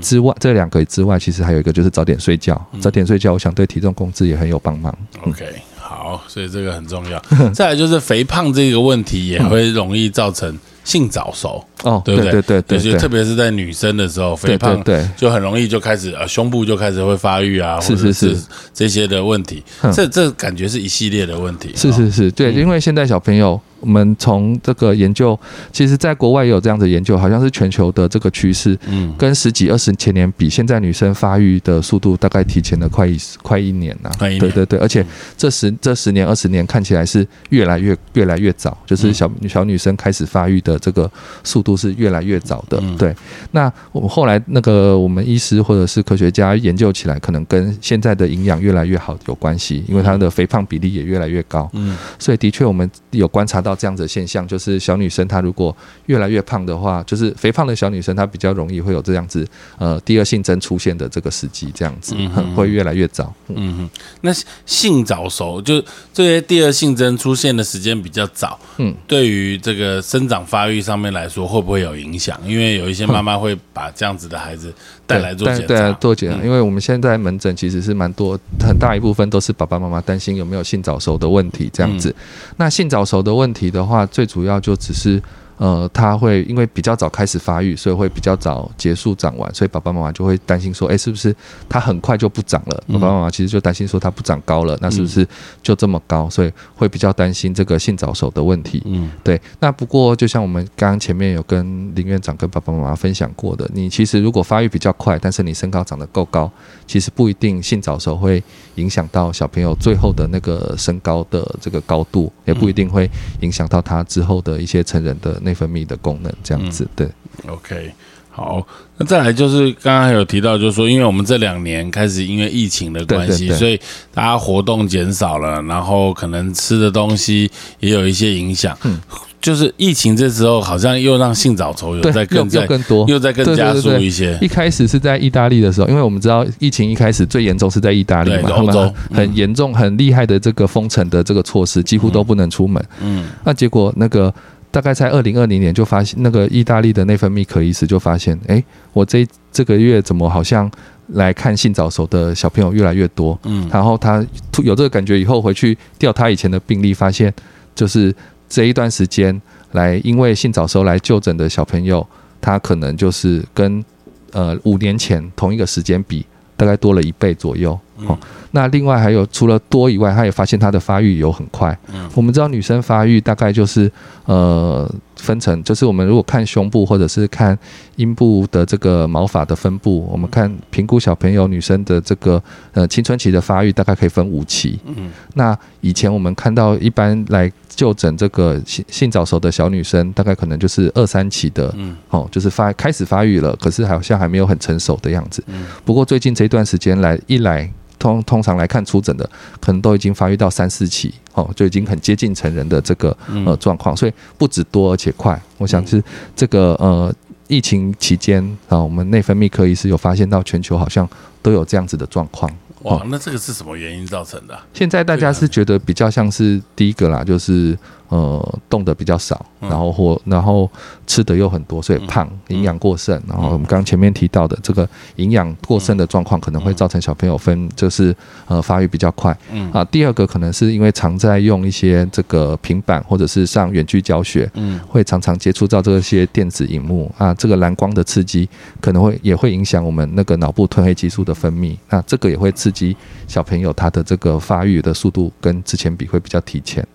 [0.00, 2.60] 之外，这两个之外，其实还有一个就是早点睡觉。
[2.80, 4.96] 早点睡觉，我想对体重控制也很有帮忙。
[5.22, 5.44] OK，
[5.78, 7.22] 好，所以这个很重要。
[7.52, 11.64] 再来就是肥胖这个问题，也会容易造成性早熟。
[11.82, 12.30] 哦，对不对？
[12.42, 18.36] 对对对，特别是在女生的时候，肥胖对就很容易就开始呃胸部就开始会发育啊，是是是
[18.74, 19.62] 这些的问题。
[19.92, 21.72] 这这感觉是一系列的问题。
[21.74, 23.60] 是是是，对，因为现在小朋友。
[23.80, 25.38] 我们从这个研究，
[25.72, 35.04] 其实在国外也有这样的研究，好像是全球的这个趋势，嗯，跟十几二十前年比，现在女生发育的速度大概提前了快一快一年呐，对对对，而且
[35.36, 41.10] 这十这十年二十年看起来是越来越越来越早，就是小小女生开始发育的这个
[41.42, 43.14] 速度是越来越早的，对。
[43.52, 53.70] 那我们后来那个我们医师或者是科学家研究起来，可能跟现在的营养越来越好有关系，因为她的肥胖比例也越来越高，嗯，所以的确我们有观察到。
[53.80, 59.46] 这样子的现象，就是小女生她如果越来越胖的话，就是肥胖的小女生她比较容易会有这样子
[59.78, 62.14] 呃第二性征出现的这个时机，这样子
[62.54, 63.32] 会越来越早。
[63.48, 63.90] 嗯哼，
[64.20, 64.30] 那
[64.66, 65.82] 性早熟就
[66.12, 72.38] 这些第二性征出现的时间比较早，嗯，对于这个生长发育上面来说会不会有影响？
[72.44, 74.70] 因为有一些 妈妈会把这样子的孩子
[75.06, 76.44] 带来做检查，做检查。
[76.44, 82.14] 因为我们现在门诊其实是蛮多，很大一部分都是爸爸妈妈担心有没有性早熟的问题，这样子。
[82.56, 83.52] 那性早熟的问。
[83.52, 85.22] 题的话，最主要就只是。
[85.60, 91.36] 呃，他会因为比较早开始发育，所以会比较早结束长完，所以爸爸妈妈就会担心说，哎，是不是
[91.68, 92.82] 他很快就不长了？
[92.94, 95.28] 爸爸妈妈其实就担心说他不长高了，那是不是
[95.62, 96.30] 就这么高？
[96.30, 98.82] 所以会比较担心这个性早熟的问题。
[98.86, 99.38] 嗯，对。
[99.58, 106.50] 那不过就像我们刚刚前面有跟林院长跟爸爸妈妈分享过的，你其实如果发育比较快，但是你身高长得够高，
[106.86, 108.42] 其实不一定性早熟会
[108.76, 113.06] 影响到小朋友最后的那个身高的这个高度，也不一定会
[113.40, 115.49] 影响到他之后的一些成人的那。
[115.50, 117.08] 内分泌的功能这样子，对
[117.48, 117.90] ，OK，
[118.30, 118.64] 好，
[118.96, 123.78] 那再来就是刚刚有提到，就是说，因为我们这两年开始因为疫情的关系，所以
[124.14, 128.76] 大家活动减少了，然后可能吃的东西也有一些影响。
[128.84, 129.00] 嗯，
[129.40, 134.38] 就是疫情这时候好像又让性早熟有在更在更多，又在更加速一些。
[134.40, 142.82] 一开始是在意大利的时候，因为我们知道疫情一开始最严重是在意大利嘛，欧洲很严重、很厉害的这个封城的这个措施，几乎都不能出门。
[143.02, 144.32] 嗯，那结果那个。
[144.70, 148.62] 大概在二零二零年就发现，那个意大利的内分泌科医师就发现，哎，
[148.92, 150.70] 我这这个月怎么好像
[151.08, 153.38] 来看性早熟的小朋友越来越多？
[153.44, 154.24] 嗯，然后他
[154.62, 157.32] 有这个感觉以后回去调他以前的病例，发现
[157.74, 158.14] 就是
[158.48, 159.40] 这一段时间
[159.72, 162.06] 来因为性早熟来就诊的小朋友，
[162.40, 163.84] 他可能就是跟
[164.32, 166.24] 呃五年前同一个时间比，
[166.60, 167.78] 大概多了一倍左右。
[168.06, 168.18] 哦，
[168.50, 171.76] 那另外还有除了多以外，他也发现他的发育有很快。
[171.90, 173.90] 嗯，我们知道女生发育大概就是
[174.26, 174.90] 呃
[175.22, 177.58] 分成，就是我们如果看胸部或者是看
[177.96, 182.42] 阴部的这个毛发的分布，我们看评估小朋友女生的这个
[182.72, 184.78] 呃青春期的发育，大概可以分五期。
[184.84, 191.72] 嗯，那以前我们看到一般来就诊这个性性早熟的小女生，大概可能就是二三期的。
[191.76, 195.42] 嗯，哦，就是发开始发育了，可是好像还没有很成熟的样子。
[195.46, 197.70] 嗯，不过最近这段时间来一来。
[198.00, 199.24] 通通常来看出诊的，
[199.60, 205.40] 可能都已经发育到三四期，哦，就已经很接近成人的这个呃状况，所以不止多而且快。
[205.58, 206.02] 我想是
[206.34, 207.14] 这个呃
[207.46, 211.08] 疫情期间啊，我们内分泌科医师有发现到全球好像
[211.42, 212.50] 都有这样子的状况。
[212.84, 214.58] 哇，那这个是什么原因造成的？
[214.72, 217.78] 现在大家是觉得比较像是第一个啦，就是
[218.10, 220.70] 呃动的比较少，然后或然后
[221.06, 223.20] 吃的又很多，所以胖，营养过剩。
[223.26, 228.14] 然后我们刚刚前面提到的这个营养过剩的状况，可能会造成小朋友分就是
[228.46, 229.36] 呃发育比较快。
[229.52, 238.48] 嗯啊，第二个可能是因为常在用一些这个平板或者是上远距教学，嗯，会常常接触到这些电子荧幕啊，这个蓝光的刺激
[238.80, 242.70] 可能会也会影响我们那个脑部褪黑激素的分泌，那这个也会刺。
[242.70, 242.96] 刺激
[243.26, 246.86] 小朋友他的这个发育的速度跟之前比会比较提前。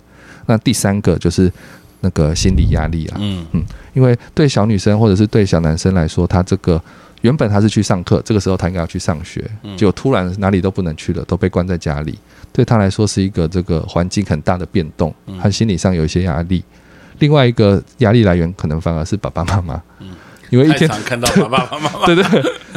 [0.45, 1.51] 那第三个就是
[2.01, 6.81] 那个心理压力啊，嗯嗯，因为对小女生或者是对小男生来说，他这个
[7.21, 9.43] 原本他是去上课，这个时候他应该要去上学，
[9.75, 12.17] 就突然哪里都不能去了，都被关在家里，
[12.53, 16.63] 对他来说是一个这个环境很大的变动，他心理上有一些压力。
[17.19, 19.81] 另外一个压力来源可能反而是爸爸妈妈。
[20.51, 22.23] 因为一天看到爸爸妈妈， 对对，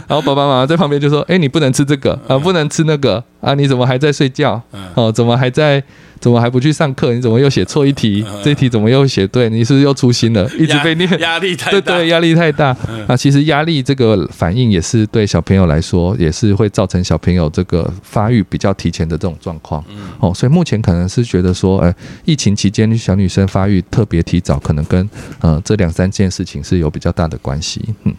[0.06, 4.60] 然后爸爸妈妈在旁边就说：“哎，你不能吃这个啊，不能吃那个啊，你怎么还在睡觉？
[4.94, 5.80] 哦，怎么还在？”
[6.20, 7.12] 怎么还不去上课？
[7.12, 8.24] 你怎么又写错一题？
[8.44, 9.48] 这一题怎么又写对？
[9.48, 10.48] 你是不是又粗心了？
[10.58, 11.80] 一直被念，压力太大。
[11.80, 12.76] 对对，压力太大。
[13.06, 19.84] 那其实压力这个反应也是对小朋友来说，也是会造成小朋友这个发育比较提前的这种状况。
[20.20, 21.94] 哦，所以目前可能是觉得说，呃，
[22.24, 25.08] 疫情期间小女生发育特别提早，可能跟
[25.40, 27.82] 呃这两三件事情是有比较大的关系。
[28.04, 28.14] 嗯。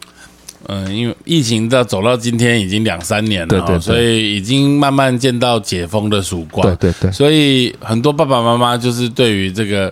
[0.69, 6.63] 嗯，因为疫情到走到今天已经两三年了，所以已经慢慢见到解封的曙光。
[6.77, 9.91] 对对对，所以很多爸爸妈妈就是对于这个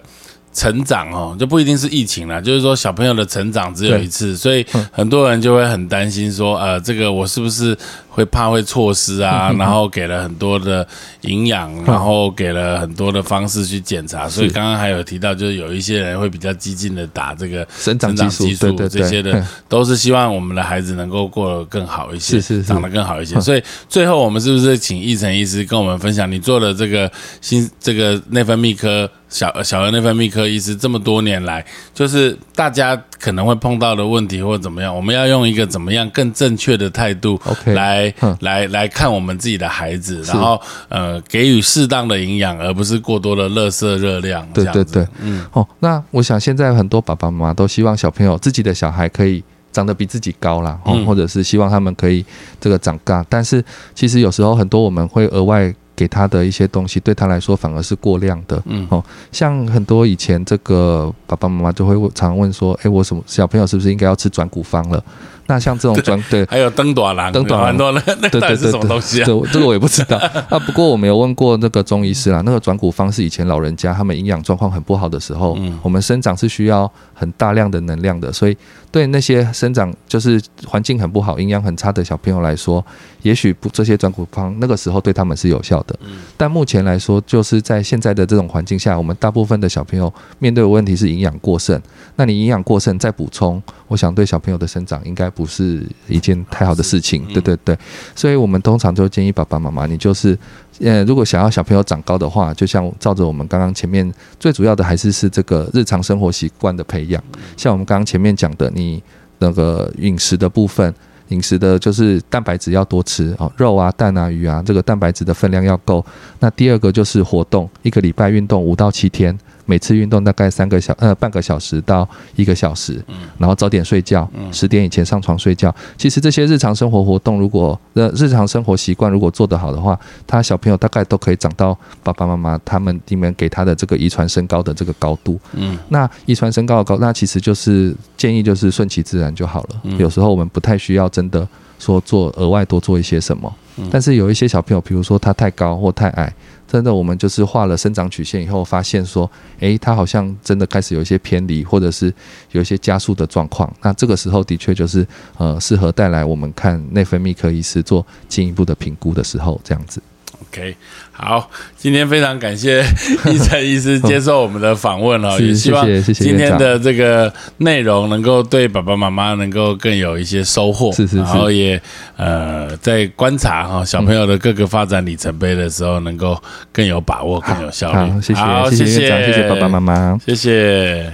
[0.54, 7.78] 成长哦，就不一定是疫情了，就是说小朋友的成长只有一次，所以很多人就会很担心说，呃，这个我是不是？
[8.18, 10.86] 会怕会错失啊， 然后给了很多的
[11.22, 23.40] 营养， 然后给了很多的方式去检查，所以刚刚还有提到，就是有一些人会比较激进的打这个生长激素，这些的都是希望我们的孩子能够过得更好一些，是是长得更好一些。
[23.40, 31.64] 所以最后我们是不是请易成医师跟我们分享，你做了这个新这个内分泌科小小儿内分泌科医师这么多年来，
[31.94, 38.07] 就是大家可能会碰到的问题或怎么样，我们要用一个怎么样更正确的态度来。
[38.42, 44.48] 来来看我们自己的孩子，然后呃给予适当的营养，而不是过多的热色热量。
[44.54, 52.26] 对对对，嗯哦，那我想现在很多爸爸妈妈都希望小朋友自己的小孩可以长得比自己高啦，哦，或者是希望他们可以
[52.60, 58.62] 这个长高，但是其实有时候很多我们会额外给他的一些东西，对他来说反而是过量的。
[58.66, 65.04] 嗯哦，像很多以前这个爸爸妈妈就会常问说，哎，我什么小朋友是不是应该要吃转骨方了？
[65.48, 69.26] 那像这种专对，还有灯短蓝，灯短蓝多了，那到底是什么东西啊？
[69.26, 70.18] 这个我也不知道
[70.50, 70.60] 啊。
[70.60, 78.58] 不过我没有问过那个中医师啦，那个转骨方是以前老人家他们营养状况很不好的时候，我们生长是需要很大量的能量的，所以
[78.92, 82.86] 对那些生长就是环境很不好、营养很差的小朋友来说，
[83.22, 85.98] 也许不这些转骨方那个时候对他们是有效的。
[86.36, 91.82] 但目前来说，就是在现在的这种环境下，我们大部分的小朋友面对的问题是营养过剩。
[92.18, 95.32] 那你营养过剩再补充，我想对小朋友的生长应该。
[95.38, 97.78] 不是一件太好的事情，对对对，
[98.16, 100.36] 所以我们通常就建议爸爸妈妈，你就是，
[100.80, 107.24] 呃，如果想要小朋友长高的话，就像照着我们刚刚前面最主要的还是是这个日常生活习惯的培养，
[107.56, 109.04] 像我们刚刚前面讲的，你
[109.38, 110.92] 那个饮食的部分。
[111.30, 116.06] 饮食的就是蛋白质要多吃哦，肉啊、蛋啊、鱼啊，这个蛋白质的分量要够。
[116.40, 119.38] 那第二个就是活动，一个礼拜运动五到七天。
[119.68, 125.74] 每次运动大概三个小呃半个小时到一个小时，嗯，然后早点睡觉，嗯，十点以前上床睡觉。
[125.98, 139.82] 其实这些日常生活活动，如果呃日常生活习惯如果做得好的话，他小朋友大概都可以长到爸爸妈妈他们里面给他的这个遗传身高的这个高度，嗯，那遗传身高的高，那其实就是建议就是顺其自然就好了。
[139.98, 141.46] 有时候我们不太需要真的
[141.78, 143.54] 说做额外多做一些什么，
[143.92, 146.34] 但是有一些小朋友，比如说他太高或太矮。
[146.68, 152.14] 真的，我们就是画了生长曲线以后，发现说，诶，他好像真的开始有一些偏离，或者是
[152.52, 153.74] 有一些加速的状况。
[153.82, 155.08] 那这个时候的确就是，
[155.38, 160.02] 呃，适合带来我们看内分泌科医师做进一步的评估的时候，这样子。
[160.40, 160.76] OK，
[161.12, 162.82] 好，今天非常感谢
[163.26, 171.82] 医生医师接受我们的访问 了，也希望今天的这个内容能够对爸爸妈妈能够更有一些收获，是是是，然后也
[172.18, 176.40] 呃在观察哈小朋友的各个发展里程碑的时候，能够
[176.72, 178.12] 更有把握，更有效率。
[178.36, 181.12] 好，谢谢，谢谢，谢谢爸爸妈妈，谢谢。